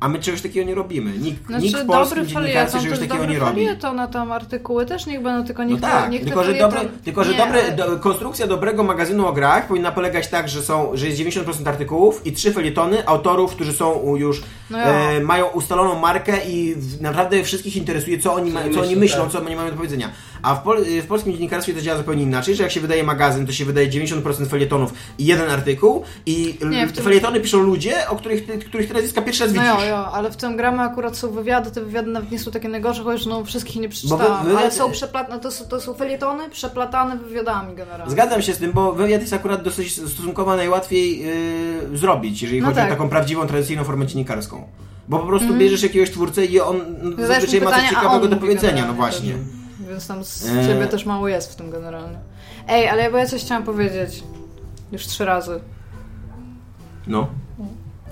[0.00, 1.18] A my czegoś takiego nie robimy.
[1.18, 3.52] Nikt, Znaczy, nikt w polskim dziennikarstwie czegoś takiego nie robi.
[3.66, 6.44] felieton, a tam artykuły też niech będą, tylko No niech tak, te, niech te tylko
[6.44, 10.28] że, dobre, tylko, że Nie, dobre, ale- do, konstrukcja dobrego magazynu o grach powinna polegać
[10.28, 14.78] tak, że, są, że jest 90% artykułów i trzy felietony autorów, którzy są już No
[14.78, 14.84] ja.
[14.86, 19.22] e, mają ustaloną markę i naprawdę wszystkich interesuje, co oni, ma, oni co oni myślą,
[19.22, 19.32] tak.
[19.32, 20.10] co oni mają do powiedzenia.
[20.42, 23.46] A w, pol, w polskim dziennikarstwie to działa zupełnie inaczej, że jak się wydaje magazyn,
[23.46, 28.46] to się wydaje 90% felietonów i jeden artykuł i Nie, felietony piszą ludzie, o których
[28.68, 29.74] których ty nazwiska pierwszy raz No widzisz.
[29.80, 32.68] jo, jo, ale w tym gramy akurat są wywiady, te wywiady nawet nie są takie
[32.68, 35.94] najgorsze, chociaż no wszystkich nie przeczytałam, wy- wy- ale są przeplatane, to, są- to są
[35.94, 38.10] felietony przeplatane wywiadami generalnie.
[38.12, 41.18] Zgadzam się z tym, bo wywiad jest akurat dosyć stosunkowo najłatwiej
[41.90, 42.90] yy, zrobić, jeżeli No chodzi o tak.
[42.90, 44.62] taką prawdziwą, tradycyjną formę dziennikarską.
[45.08, 46.76] Bo po prostu bierzesz jakiegoś twórcę i on
[47.18, 49.32] Zadajesz zazwyczaj ma coś ciekawego do powiedzenia, no właśnie.
[49.32, 49.40] też.
[49.88, 50.66] Więc tam z Eee.
[50.66, 52.18] ciebie też mało jest w tym generalnie.
[52.68, 54.22] Ej, ale bo ja coś chciałam powiedzieć.
[54.92, 55.60] Już trzy razy.
[57.06, 57.26] No.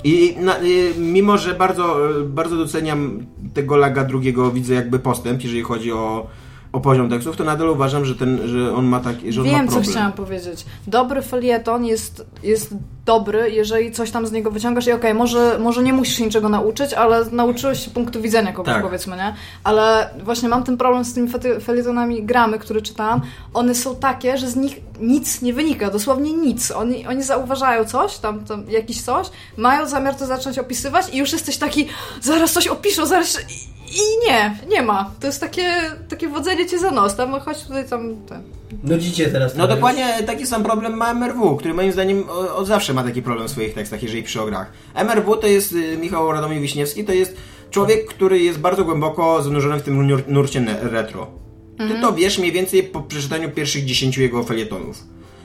[0.05, 5.43] I na, y, mimo, że bardzo, y, bardzo doceniam tego laga drugiego, widzę jakby postęp,
[5.43, 6.27] jeżeli chodzi o,
[6.75, 9.81] o poziom tekstów, to nadal uważam, że, ten, że on ma taki, że Wiem, co
[9.81, 10.67] chciałam powiedzieć.
[10.87, 12.75] Dobry felieton jest, jest
[13.07, 16.49] dobry, jeżeli coś tam z niego wyciągasz i okej, może, może nie musisz się niczego
[16.49, 18.83] nauczyć, ale nauczyłeś się punktu widzenia kogoś, Tak.
[18.83, 19.35] powiedzmy, nie?
[19.65, 21.29] Ale właśnie mam ten problem z tymi
[21.61, 23.21] felietonami gramy, które czytałam.
[23.55, 26.71] One są takie, że z nich nic nie wynika, dosłownie nic.
[26.71, 31.33] Oni, oni zauważają coś, tam, tam jakiś coś, mają zamiar to zacząć opisywać i już
[31.33, 31.89] jesteś taki,
[32.21, 33.39] zaraz coś opiszą, zaraz...
[33.95, 35.11] I nie, nie ma.
[35.21, 35.73] To jest takie,
[36.09, 37.17] takie wodzenie cię za nos.
[37.17, 38.17] Tam chodź tutaj tam...
[38.29, 38.43] Ten.
[38.85, 39.55] Nudzicie teraz.
[39.57, 42.25] No dokładnie taki sam problem ma MRW, który moim zdaniem
[42.57, 44.73] od zawsze ma taki problem w swoich tekstach, jeżeli przy o grach.
[44.95, 47.37] MRW to jest y, Michał Radomir Wiśniewski, to jest
[47.71, 51.27] człowiek, który jest bardzo głęboko zanurzony w tym nur- nurcie retro.
[51.79, 55.05] Ty to wiesz mniej więcej po przeczytaniu pierwszych 10 jego felietonów.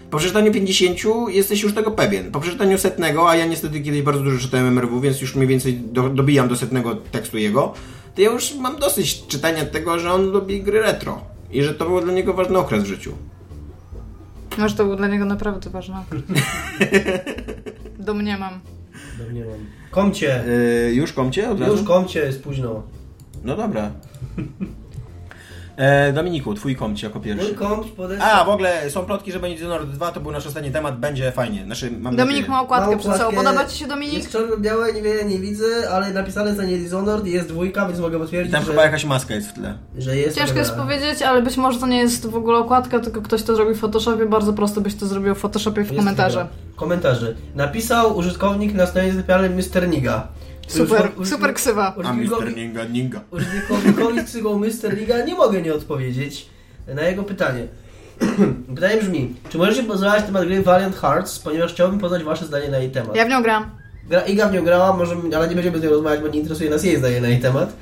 [0.10, 2.32] Po przeczytaniu 50 jesteś już tego pewien.
[2.32, 5.74] Po przeczytaniu setnego, a ja niestety kiedyś bardzo dużo czytałem MRW, więc już mniej więcej
[5.74, 7.74] do, dobijam do setnego tekstu jego,
[8.20, 11.22] to ja już mam dosyć czytania tego, że on lubi gry retro.
[11.52, 13.12] I że to był dla niego ważny okres w życiu.
[14.58, 16.22] Może to był dla niego naprawdę ważny okres.
[18.00, 18.60] Domniemam.
[19.18, 19.58] Domniemam.
[19.92, 20.44] Komcie.
[20.88, 21.72] Yy, już komcie od razu?
[21.72, 22.84] Już komcie, jest późno.
[23.44, 23.92] No dobra.
[25.80, 27.56] E, Dominiku, twój komcie jako Mój pierwszy.
[27.56, 28.22] komć podeszł.
[28.26, 31.32] A, w ogóle są plotki, że będzie Dishonored 2, to był nasz ostatni temat, będzie
[31.32, 31.64] fajnie.
[31.66, 32.50] Znaczy, mam Dominik nadzieję.
[32.50, 33.36] ma okładkę przed sobą.
[33.38, 34.14] Podoba Ci się Dominik?
[34.18, 38.00] Jest czarno-białe, nie, wie- nie widzę, ale napisane za nie Dishonored i jest dwójka, więc
[38.00, 39.78] mogę I potwierdzić, tam że, chyba jakaś maska jest w tle.
[39.98, 43.00] że jest Ciężko taka jest powiedzieć, ale być może to nie jest w ogóle okładka,
[43.00, 44.26] tylko ktoś to zrobił w Photoshopie.
[44.26, 46.48] Bardzo prosto byś to zrobił w Photoshopie w komentarze.
[46.76, 47.34] Komentarze.
[47.56, 49.90] Napisał użytkownik na stronie zapialnej Mr.
[49.90, 50.28] Niga.
[50.70, 51.96] Super, super ksywa.
[52.04, 52.56] A Mr.
[52.56, 53.22] Ninga Ninga.
[53.32, 54.98] Użytkownikowi z ksywą Mr.
[55.00, 56.50] Niga nie mogę nie odpowiedzieć
[56.88, 57.68] na jego pytanie.
[58.76, 62.78] Pytanie brzmi, czy możecie pozwalać temat gry Valiant Hearts, ponieważ chciałbym poznać wasze zdanie na
[62.78, 63.16] jej temat.
[63.16, 63.70] Ja w nią gram.
[64.10, 66.70] Gra, Iga w nią grała, może, ale nie będziemy z nią rozmawiać, bo nie interesuje
[66.70, 67.74] nas jej zdanie na jej temat.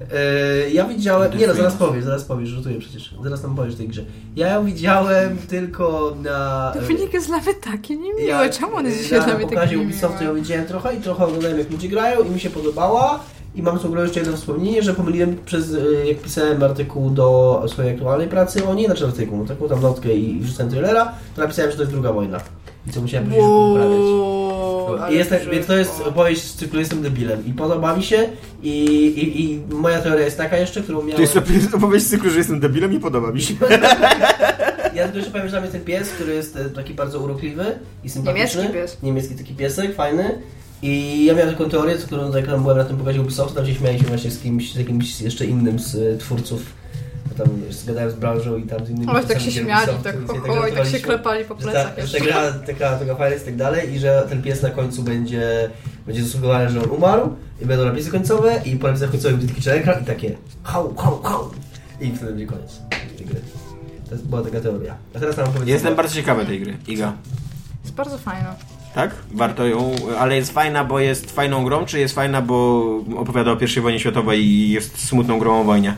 [0.00, 1.38] Yy, ja widziałem.
[1.38, 3.14] Nie no, zaraz powiesz, zaraz powiesz, rzutuję przecież.
[3.22, 4.02] Zaraz nam powiesz tej grze.
[4.36, 6.72] Ja ją widziałem tylko na.
[6.80, 8.22] Dominik jest dla mnie taki niemiły.
[8.22, 10.96] Ja, Czemu on jest na, dzisiaj na dla mnie pokazie taki Ubisoftu ją widziałem trochę
[10.96, 13.20] i trochę oglądałem jak ludzie grają i mi się podobała.
[13.54, 17.94] I mam co jeszcze jedno wspomnienie, że pomyliłem przez, y, jak pisałem artykuł do swojej
[17.94, 21.70] aktualnej pracy o niej, znaczy artykuł, no, taką tam notkę i wrzucałem trailera, to napisałem,
[21.70, 22.40] że to jest druga wojna.
[22.86, 24.00] I co musiałem później poprawiać.
[25.02, 28.28] Ale jest, tak- więc to jest opowieść z cyklu Jestem debilem i podoba mi się
[28.62, 28.70] i,
[29.06, 31.16] i, i moja teoria jest taka jeszcze, którą miałem...
[31.16, 31.36] To jest
[31.74, 33.54] opowieść- z cyklu, że jestem debilem i podoba mi się.
[34.94, 37.64] Ja tylko jeszcze powiem, że tam jest ten pies, który jest e, taki bardzo urokliwy
[38.04, 38.62] i sympatyczny.
[38.62, 38.96] Niemiecki pies.
[39.02, 40.38] Niemiecki taki piesek, fajny.
[40.82, 43.74] I ja miałem taką teorię, co którą jak byłem na tym pokazie Ubisoftu, tam się
[43.74, 46.62] śmialiśmy właśnie z kimś, z jakimś jeszcze innym z e, twórców.
[47.66, 50.26] Wiesz, zgadałem z branżą i tam z innymi Oj, tak się śmiali, tak ho, i
[50.26, 53.46] tak się żartowaliśmy, klepali po że ta, plecach że ta taka, taka fajna jest i
[53.46, 55.70] tak dalej i że ten pies na końcu będzie,
[56.06, 59.70] będzie zasługowany, że on umarł i będą napisy końcowe i po napisach końcowych będzie taki
[59.70, 61.50] ekran i takie hał, hał, hał
[62.00, 62.80] i wtedy będzie koniec
[63.18, 63.40] tej gry.
[64.08, 64.94] To jest- była taka teoria.
[65.14, 65.68] A teraz mam powiedzieć...
[65.68, 67.12] Jestem bardzo ciekawy tej gry, Iga.
[67.84, 68.54] Jest bardzo fajna.
[68.94, 69.10] Tak?
[69.34, 72.84] Warto ją, ale jest fajna, bo jest fajną grą, czy jest fajna, bo
[73.16, 75.96] opowiada o I wojnie światowej i jest smutną grą o wojnie?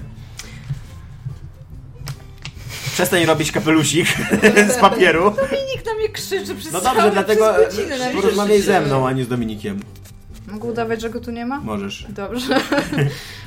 [2.98, 4.06] Przestań robić kapelusik
[4.74, 5.30] z papieru.
[5.30, 8.72] Dominik na mnie krzyczy przez No całe- dobrze, dlatego przez godzinę na mnie porozmawiaj krzyczy.
[8.72, 9.80] ze mną, a nie z Dominikiem.
[10.52, 11.60] Mogę udawać, że go tu nie ma?
[11.60, 12.06] Możesz.
[12.08, 12.56] Dobrze.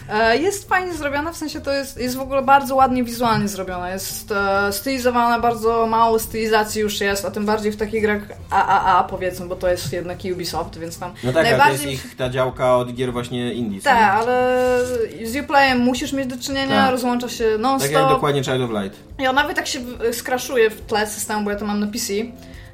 [0.10, 3.90] E, Jest fajnie zrobiona, w sensie to jest, jest w ogóle bardzo ładnie wizualnie zrobiona.
[3.90, 9.04] Jest e, stylizowana, bardzo mało stylizacji już jest, a tym bardziej w takich grach AAA
[9.04, 11.92] powiedzmy, bo to jest jednak Ubisoft, więc tam No tak, ale to najbardziej...
[11.92, 13.82] jest ich ta działka od gier właśnie indie.
[13.82, 14.78] Tak, ale
[15.24, 16.92] z Uplayem musisz mieć do czynienia, Tak.
[16.92, 18.10] rozłącza się Tak jak non-stop.
[18.10, 19.00] dokładnie Child of Light.
[19.20, 19.80] I on nawet tak się
[20.12, 22.14] skraszuje w tle systemu, bo ja to mam na PC.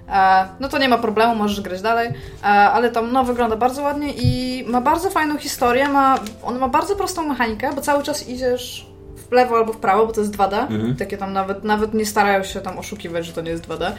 [0.10, 2.08] E, no to nie ma problemu, możesz grać dalej,
[2.44, 6.68] e, ale tam no, wygląda bardzo ładnie i ma bardzo fajną historię, ma, on ma
[6.68, 8.97] bardzo prostą mechanikę, bo cały czas idziesz
[9.30, 10.96] w lewo albo w prawo, bo to jest 2D, Mhm.
[10.96, 13.92] takie tam nawet, nawet nie starają się tam oszukiwać, że to nie jest 2D.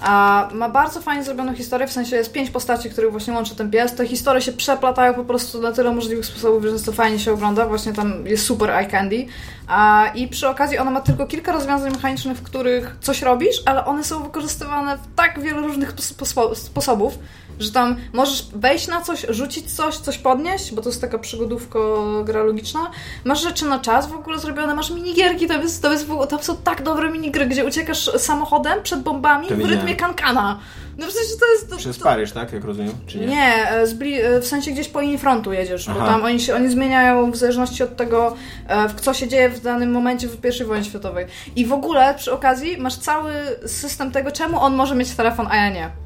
[0.00, 3.70] A ma bardzo fajnie zrobioną historię, w sensie jest pięć postaci, których właśnie łączy ten
[3.70, 7.32] pies, te historie się przeplatają po prostu na tyle możliwych sposobów, że to fajnie się
[7.32, 9.26] ogląda, właśnie tam jest super eye candy.
[9.68, 13.84] A, I przy okazji ona ma tylko kilka rozwiązań mechanicznych, w których coś robisz, ale
[13.84, 17.18] one są wykorzystywane w tak wielu różnych spo- sposobów,
[17.58, 22.08] że tam możesz wejść na coś, rzucić coś, coś podnieść, bo to jest taka przygodówko
[22.24, 22.90] gra logiczna.
[23.24, 26.56] Masz rzeczy na czas w ogóle zrobione, masz minigierki, to, jest, to, jest, tam są
[26.56, 29.78] tak dobre minigry, gdzie uciekasz samochodem przed bombami To w widziałem.
[29.78, 30.58] rytmie kankana.
[30.98, 31.70] No sensie to jest...
[31.70, 32.52] To, Przez to, Paryż, tak?
[32.52, 32.92] Jak rozumiem?
[33.06, 33.26] Czy nie?
[33.26, 33.86] nie, e,
[34.22, 36.06] e, w sensie gdzieś po linii frontu jedziesz, bo Aha.
[36.06, 38.36] tam oni się oni zmieniają w zależności od tego,
[38.68, 41.26] e, w co się dzieje w danym momencie w I wojnie światowej.
[41.56, 43.32] I w ogóle przy okazji masz cały
[43.66, 46.01] system tego, czemu on może mieć telefon, a ja nie.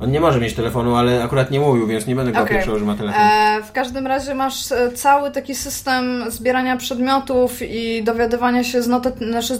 [0.00, 2.64] On nie może mieć telefonu, ale akurat nie mówił, więc nie będę go okay.
[2.78, 3.22] że ma telefon.
[3.22, 8.88] E, w każdym razie masz e, cały taki system zbierania przedmiotów i dowiadywania się z,
[8.88, 9.58] notat, znaczy z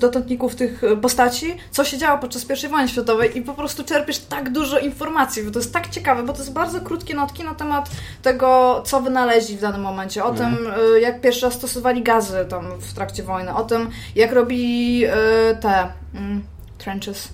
[0.54, 4.52] tych e, postaci, co się działo podczas I wojny światowej i po prostu czerpiesz tak
[4.52, 7.90] dużo informacji, bo to jest tak ciekawe, bo to jest bardzo krótkie notki na temat
[8.22, 10.56] tego, co wynaleźli w danym momencie, o Mhm.
[10.56, 10.66] tym,
[10.96, 15.10] e, jak pierwszy raz stosowali gazy tam w trakcie wojny, o tym, jak robi e,
[15.60, 16.42] te mm,
[16.78, 17.28] trenches.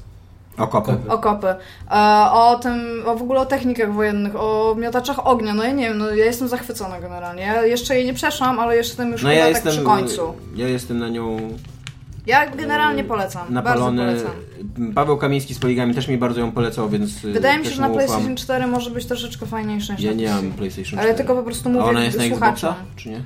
[0.60, 0.96] Okopy.
[1.08, 1.46] Okopy.
[1.90, 5.54] E, o tym, o w ogóle o technikach wojennych, o miotaczach ognia.
[5.54, 7.42] No ja nie wiem, no ja jestem zachwycona generalnie.
[7.42, 10.34] Ja jeszcze jej nie przeszłam, ale jeszcze jestem już No ja tak jestem, przy końcu.
[10.56, 11.38] ja jestem na nią
[12.26, 13.46] Ja generalnie polecam.
[13.54, 14.06] napalony.
[14.06, 14.92] Bardzo polecam.
[14.94, 17.80] Paweł Kamiński z Poligami też mi bardzo ją polecał, więc y, Wydaje mi się, że
[17.80, 18.06] na mu ufam.
[18.06, 21.02] PlayStation 4 może być troszeczkę fajniejsze niż Ja nie mam PlayStation 4.
[21.02, 23.20] Ale tylko po prostu A mówię ona jest na Xboxa, czy nie?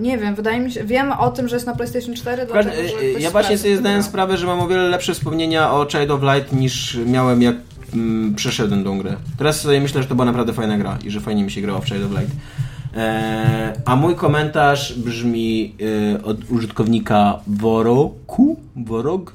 [0.00, 2.74] Nie wiem, wydaje mi się, wiem o tym, że jest na PlayStation 4, W każdym-
[2.74, 6.20] dlatego, ja właśnie sobie zdałem sprawę, że mam o wiele lepsze wspomnienia o Child of
[6.22, 7.56] Light niż miałem jak
[7.94, 9.16] mm, przeszedłem tą grę.
[9.38, 11.80] Teraz sobie myślę, że to była naprawdę fajna gra i że fajnie mi się grało
[11.80, 12.36] w Child of Light.
[12.96, 15.74] Eee, a mój komentarz brzmi
[16.14, 18.60] e, od użytkownika Woroku?
[18.76, 19.32] Worog?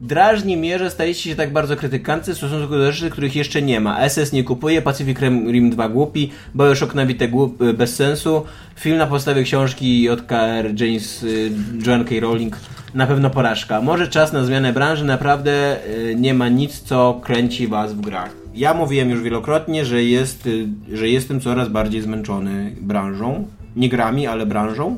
[0.00, 3.80] Drażni mnie, że stajecie się tak bardzo krytykancy w stosunku do rzeczy, których jeszcze nie
[3.80, 4.08] ma.
[4.08, 8.44] SS nie kupuje, Pacific Rim Rim 2 głupi, Bioshock nabite głup, y, bez sensu,
[8.76, 10.80] film na podstawie książki J.K.R.
[10.80, 11.50] James y,
[11.86, 12.14] Joan K.
[12.20, 12.56] Rowling
[12.94, 13.80] na pewno porażka.
[13.80, 18.30] Może czas na zmianę branży, naprawdę y, nie ma nic, co kręci was w grach.
[18.54, 20.48] Ja mówiłem już wielokrotnie, że, jest,
[20.92, 23.46] że jestem coraz bardziej zmęczony branżą.
[23.76, 24.96] Nie grami, ale branżą.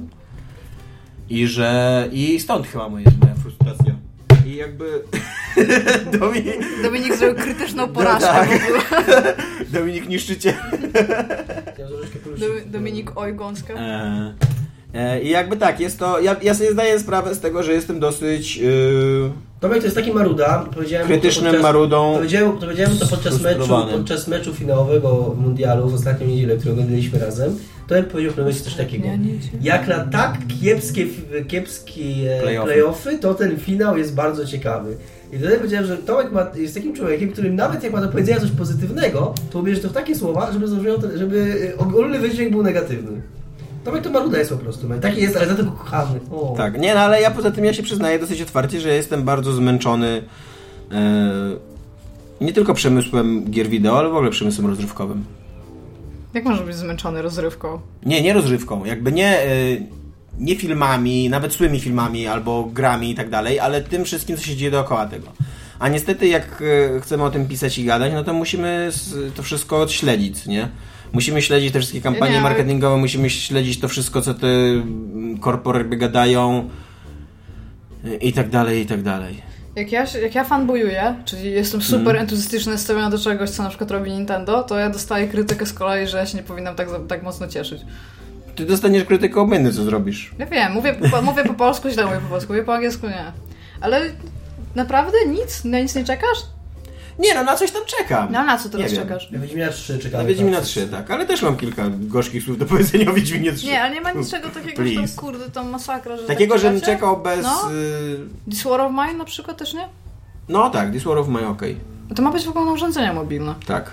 [1.30, 2.09] I że...
[2.12, 3.07] I stąd chyba moja
[3.42, 3.89] frustracja.
[4.51, 5.03] I jakby...
[6.18, 8.26] Dominik, Dominik zrobił krytyczną porażkę.
[8.26, 8.48] tak.
[8.48, 9.34] w ogóle.
[9.78, 10.55] Dominik niszczycie.
[12.66, 13.74] Dominik Ojgąska.
[13.74, 14.34] E,
[14.94, 16.20] e, I jakby tak, jest to...
[16.20, 19.30] Ja, ja sobie zdaję sprawę z tego, że jestem dosyć yy,
[19.61, 22.14] Tomek to jest taki maruda, powiedziałem krytycznym podczas, marudą.
[22.14, 27.59] Powiedziałem, powiedziałem to podczas meczu, podczas meczu finałowego mundialu w ostatnią niedzielę, który oglądaliśmy razem.
[27.91, 29.09] Tomek powiedział w pewnym coś takiego.
[29.62, 31.07] Jak na tak kiepskie,
[31.49, 32.03] kiepskie
[32.38, 32.72] e, Playoffy.
[32.72, 34.97] playoffy, to ten finał jest bardzo ciekawy.
[35.32, 38.41] I wtedy powiedziałem, że Tomek ma, jest takim człowiekiem, którym nawet jak ma do powiedzenia
[38.41, 42.62] coś pozytywnego, to ubierze to w takie słowa, żeby, to- żeby e, ogólny wydźwięk był
[42.62, 43.22] negatywny.
[43.84, 44.88] Tomek to maruda jest po prostu.
[45.01, 46.20] Taki jest, ale za to go kochamy.
[46.30, 46.55] O.
[46.57, 49.53] Tak, nie, no ale ja poza tym ja się przyznaję dosyć otwarcie, że jestem bardzo
[49.53, 50.22] zmęczony
[50.93, 51.30] e,
[52.41, 55.24] nie tylko przemysłem gier wideo, ale w ogóle przemysłem rozrywkowym.
[56.35, 57.81] Jak może być zmęczony rozrywką?
[58.07, 59.47] Nie, nie rozrywką, jakby nie, e,
[60.39, 64.57] nie filmami, nawet złymi filmami albo grami i tak dalej, ale tym wszystkim, co się
[64.57, 65.26] dzieje dookoła tego.
[65.78, 66.62] A niestety, jak
[66.97, 68.91] e, chcemy o tym pisać i gadać, no to musimy
[69.37, 70.68] to wszystko odśledzić, nie?
[71.12, 74.47] Musimy śledzić te wszystkie kampanie Nie, ale- marketingowe, musimy śledzić to wszystko, co te
[75.41, 76.68] korporaty gadają
[78.05, 79.49] e, i tak dalej, i tak dalej.
[79.76, 82.16] Jak ja, jak ja fanbojuję, czyli jestem super Mhm.
[82.16, 86.06] entuzjastycznie nastawiona do czegoś, co na przykład robi Nintendo, to ja dostaję krytykę z kolei,
[86.06, 87.82] że ja się nie powinnam tak, tak mocno cieszyć.
[88.54, 90.34] Ty dostaniesz krytykę obmienny, co zrobisz.
[90.38, 93.32] Ja wiem, mówię, po, mówię po polsku, źle mówię po polsku, mówię po angielsku nie.
[93.80, 94.00] Ale
[94.74, 95.64] naprawdę nic?
[95.64, 96.38] Na nic nie czekasz?
[97.20, 98.32] Nie no, na coś tam czekam.
[98.32, 99.08] No na co teraz Nie wiem.
[99.08, 99.30] czekasz?
[99.30, 100.22] Na Wiedźmina 3 czekamy.
[100.22, 100.66] Na Wiedźmina tak.
[100.66, 103.66] 3, tak, ale też mam kilka gorzkich słów do powiedzenia o Wiedźminie 3.
[103.66, 106.80] Nie, ale nie ma niczego takiego, że tam kurde, tam masakra, że Takiego, tak żebym
[106.80, 107.42] czekał bez...
[107.42, 107.72] No.
[107.72, 109.88] y, This War of Mine na przykład też nie?
[110.48, 111.76] No tak, This War of Mine, okej.
[112.08, 113.54] No To ma być w ogóle na urządzenia mobilne.
[113.66, 113.90] Tak.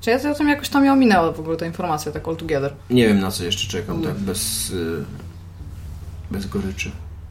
[0.00, 2.36] Czy ja to o tym jakoś tam mi ominęła w ogóle ta informacja, tak all
[2.36, 2.72] together.
[2.90, 4.70] Nie wiem na co jeszcze czekam, tak, bez...
[4.70, 5.04] Y,
[6.30, 6.90] bez goryczy.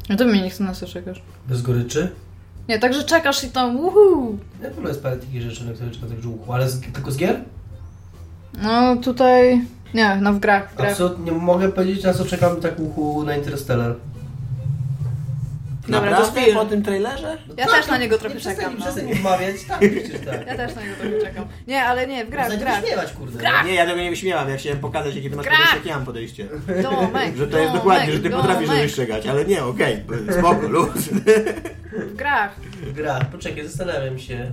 [0.09, 1.21] No to mnie nie chce na co czekasz.
[1.49, 2.11] Bez goryczy.
[2.69, 4.37] Nie, także czekasz i tam uhu.
[4.61, 7.17] W ogóle jest parę takich rzeczy, na które czekam tak żółku, ale z, tylko z
[7.17, 7.41] gier?
[8.63, 9.61] No tutaj...
[9.93, 10.89] Nie, no w grach, w grach.
[10.89, 13.95] Absolutnie nie mogę powiedzieć na co czekam tak uchu na Interstellar.
[15.87, 16.41] Dobra, Naprawdę?
[16.53, 16.59] to.
[16.59, 17.37] Po tym trailerze?
[17.57, 18.77] Ja też na niego trochę nie czekam.
[18.77, 19.15] Przestań, No.
[19.15, 20.47] wmawiać, tak, przecież tak.
[20.47, 21.45] Ja też na niego trochę czekam.
[21.67, 22.85] Nie, ale nie, w grach, w grach.
[22.85, 23.39] śmiewać, kurde.
[23.39, 23.65] Grach!
[23.65, 25.57] Nie, ja tego nie wyśmiewam, ja chciałem pokazać, jakie ty masz Grach!
[25.57, 26.47] podejście, jakie ja mam podejście.
[26.83, 28.83] Domek, Że to jest dokładnie, że ty potrafisz domek.
[28.83, 30.03] rozstrzegać, ale nie, okej,
[30.39, 30.89] spoko, luz.
[31.93, 32.51] W grach.
[32.93, 34.51] Gra, poczekaj, zastanawiam się.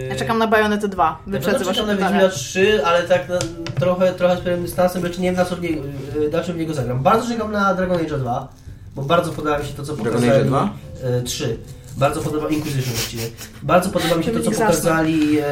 [0.00, 0.06] Yy...
[0.08, 1.04] Ja czekam na Bayonetę 2.
[1.26, 2.10] Ja Wyprzedzę czekam wasze na pytania.
[2.20, 3.38] Wiedźmina 3, ale tak na,
[3.80, 5.82] trochę, trochę z pewnym dystansem, bo jeszcze nie wiem na co w niego,
[6.20, 7.02] yy, na czym w niego zagram.
[7.02, 8.48] Bardzo czekam na Dragon Age 2,
[8.96, 10.40] bo bardzo podoba mi się to, co Dragon pokazali.
[10.40, 10.74] Age 2?
[11.16, 11.58] Yy, 3.
[11.96, 13.22] Bardzo podoba Inquisition właściwie.
[13.62, 15.34] Bardzo podoba mi się to, co pokazali.
[15.34, 15.42] Yy,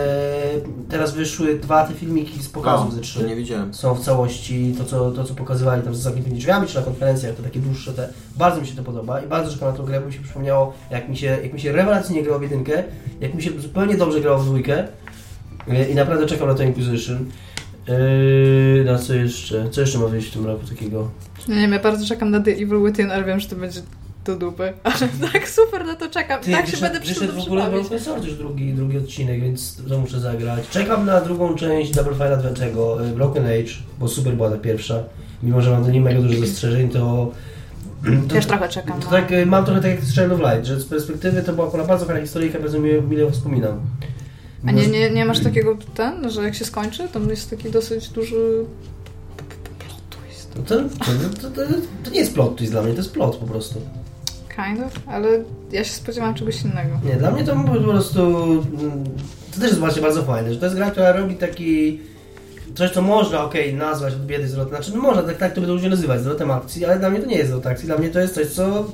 [0.89, 3.75] teraz wyszły dwa te filmiki z pokazów ze 3 to nie widziałem.
[3.75, 7.35] są w całości to co, to, co pokazywali tam za zamkniętymi drzwiami, czy na konferencjach,
[7.35, 8.09] to takie dłuższe te.
[8.37, 10.73] Bardzo mi się to podoba i bardzo czekam na tą grę, bo mi się przypomniało,
[10.91, 12.85] jak mi się, jak mi się rewelacyjnie grało w jedynkę,
[13.21, 14.89] jak mi się zupełnie dobrze grało w dwójkę
[15.67, 17.31] Yy, i naprawdę czekam na to Inquisition.
[17.91, 19.71] Yy, na co jeszcze?
[19.71, 21.11] Co jeszcze ma wyjść w tym roku takiego?
[21.49, 23.81] Nie wiem, ja bardzo czekam na The Evil Within, ale wiem, że to będzie
[24.25, 24.73] do dupy.
[24.83, 26.41] Ale tak super na to czekam.
[26.41, 27.71] Ty, tak się będę wyszedł przy w ogóle.
[27.71, 30.69] Broken Sword już drugi, drugi odcinek, więc to muszę zagrać.
[30.69, 35.03] Czekam na drugą część Double Fine Adventure'ego, y, Broken Age, bo super była ta pierwsza.
[35.43, 37.33] Mimo, że mam do niej mega dużo zastrzeżeń, to...
[38.29, 39.01] to Też trochę czekam.
[39.01, 39.11] To no.
[39.11, 41.69] tak, y, mam trochę tak jak z Child of Light, że z perspektywy to była
[41.69, 43.81] akurat bardzo fajna historyjka, bardzo mile, mile wspominam.
[44.67, 48.09] A nie, nie, nie masz takiego ten, że jak się skończy, to jest taki dosyć
[48.09, 48.65] duży
[49.79, 50.51] plot twist.
[50.57, 51.73] No To, to, to, to,
[52.05, 53.81] to nie jest plot twist dla mnie, to jest plot po prostu.
[54.57, 55.29] Kind of, ale
[55.73, 57.01] ja się spodziewałam czegoś innego.
[57.05, 58.21] Nie, dla mnie to po prostu...
[59.55, 62.01] To też jest właśnie bardzo fajne, że to jest gra, która robi taki...
[62.75, 64.75] Coś, co można, okej, nazwać od biedy zwrotem.
[64.75, 67.27] Znaczy, no można, tak, tak to by ludzie nazywać, zwrotem akcji, ale dla mnie to
[67.27, 67.87] nie jest zwrot akcji.
[67.87, 68.87] Dla mnie to jest coś, co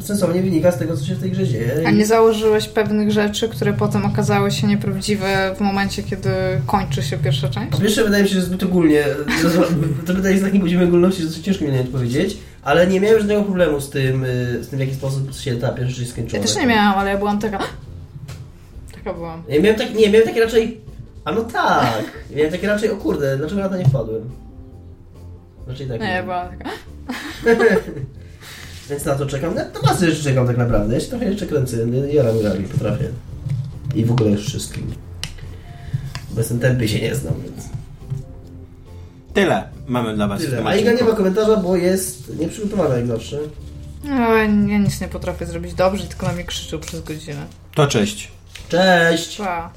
[0.00, 1.82] sensownie wynika z tego, co się w tej grze dzieje.
[1.86, 6.30] A nie założyłeś pewnych rzeczy, które potem okazały się nieprawdziwe w momencie, kiedy
[6.66, 7.70] kończy się pierwsza część?
[7.70, 9.04] Po pierwsze, wydaje mi się, że zbyt ogólnie,
[10.06, 13.18] to pytanie jest takim poziomem ogólności, że ciężko mi na nie odpowiedzieć, ale nie miałem
[13.18, 16.42] żadnego problemu z tym, y, z tym w jaki sposób się ta pierwsza część skończyła.
[16.42, 17.58] Ja też nie miałam, ale ja byłam taka...
[18.92, 19.42] Taka byłam.
[19.48, 20.80] Ja miałem tak, nie, miałem takie raczej,
[21.24, 22.04] a no tak,
[22.36, 24.30] miałem takie raczej, o kurde, dlaczego na to nie wpadłem?
[25.66, 26.00] Raczej tak.
[26.00, 26.70] Nie, ja byłam taka...
[28.90, 31.46] Więc na to czekam, na to masy jeszcze czekam tak naprawdę, ja się trochę jeszcze
[31.46, 31.76] kręcę,
[32.12, 33.08] jaram grami, potrafię.
[33.94, 34.94] I w ogóle już wszystkim.
[36.30, 37.68] Bo jestem tępy się nie znam, więc...
[39.34, 40.64] Tyle mamy dla was Tyle.
[40.64, 43.38] A Iga nie ma komentarza, bo jest nieprzygotowana jak zawsze.
[44.04, 47.46] No, ja nic nie potrafię zrobić dobrze, tylko na mnie krzyczył przez godzinę.
[47.74, 48.32] To cześć.
[48.68, 49.36] Cześć!
[49.36, 49.72] Pa.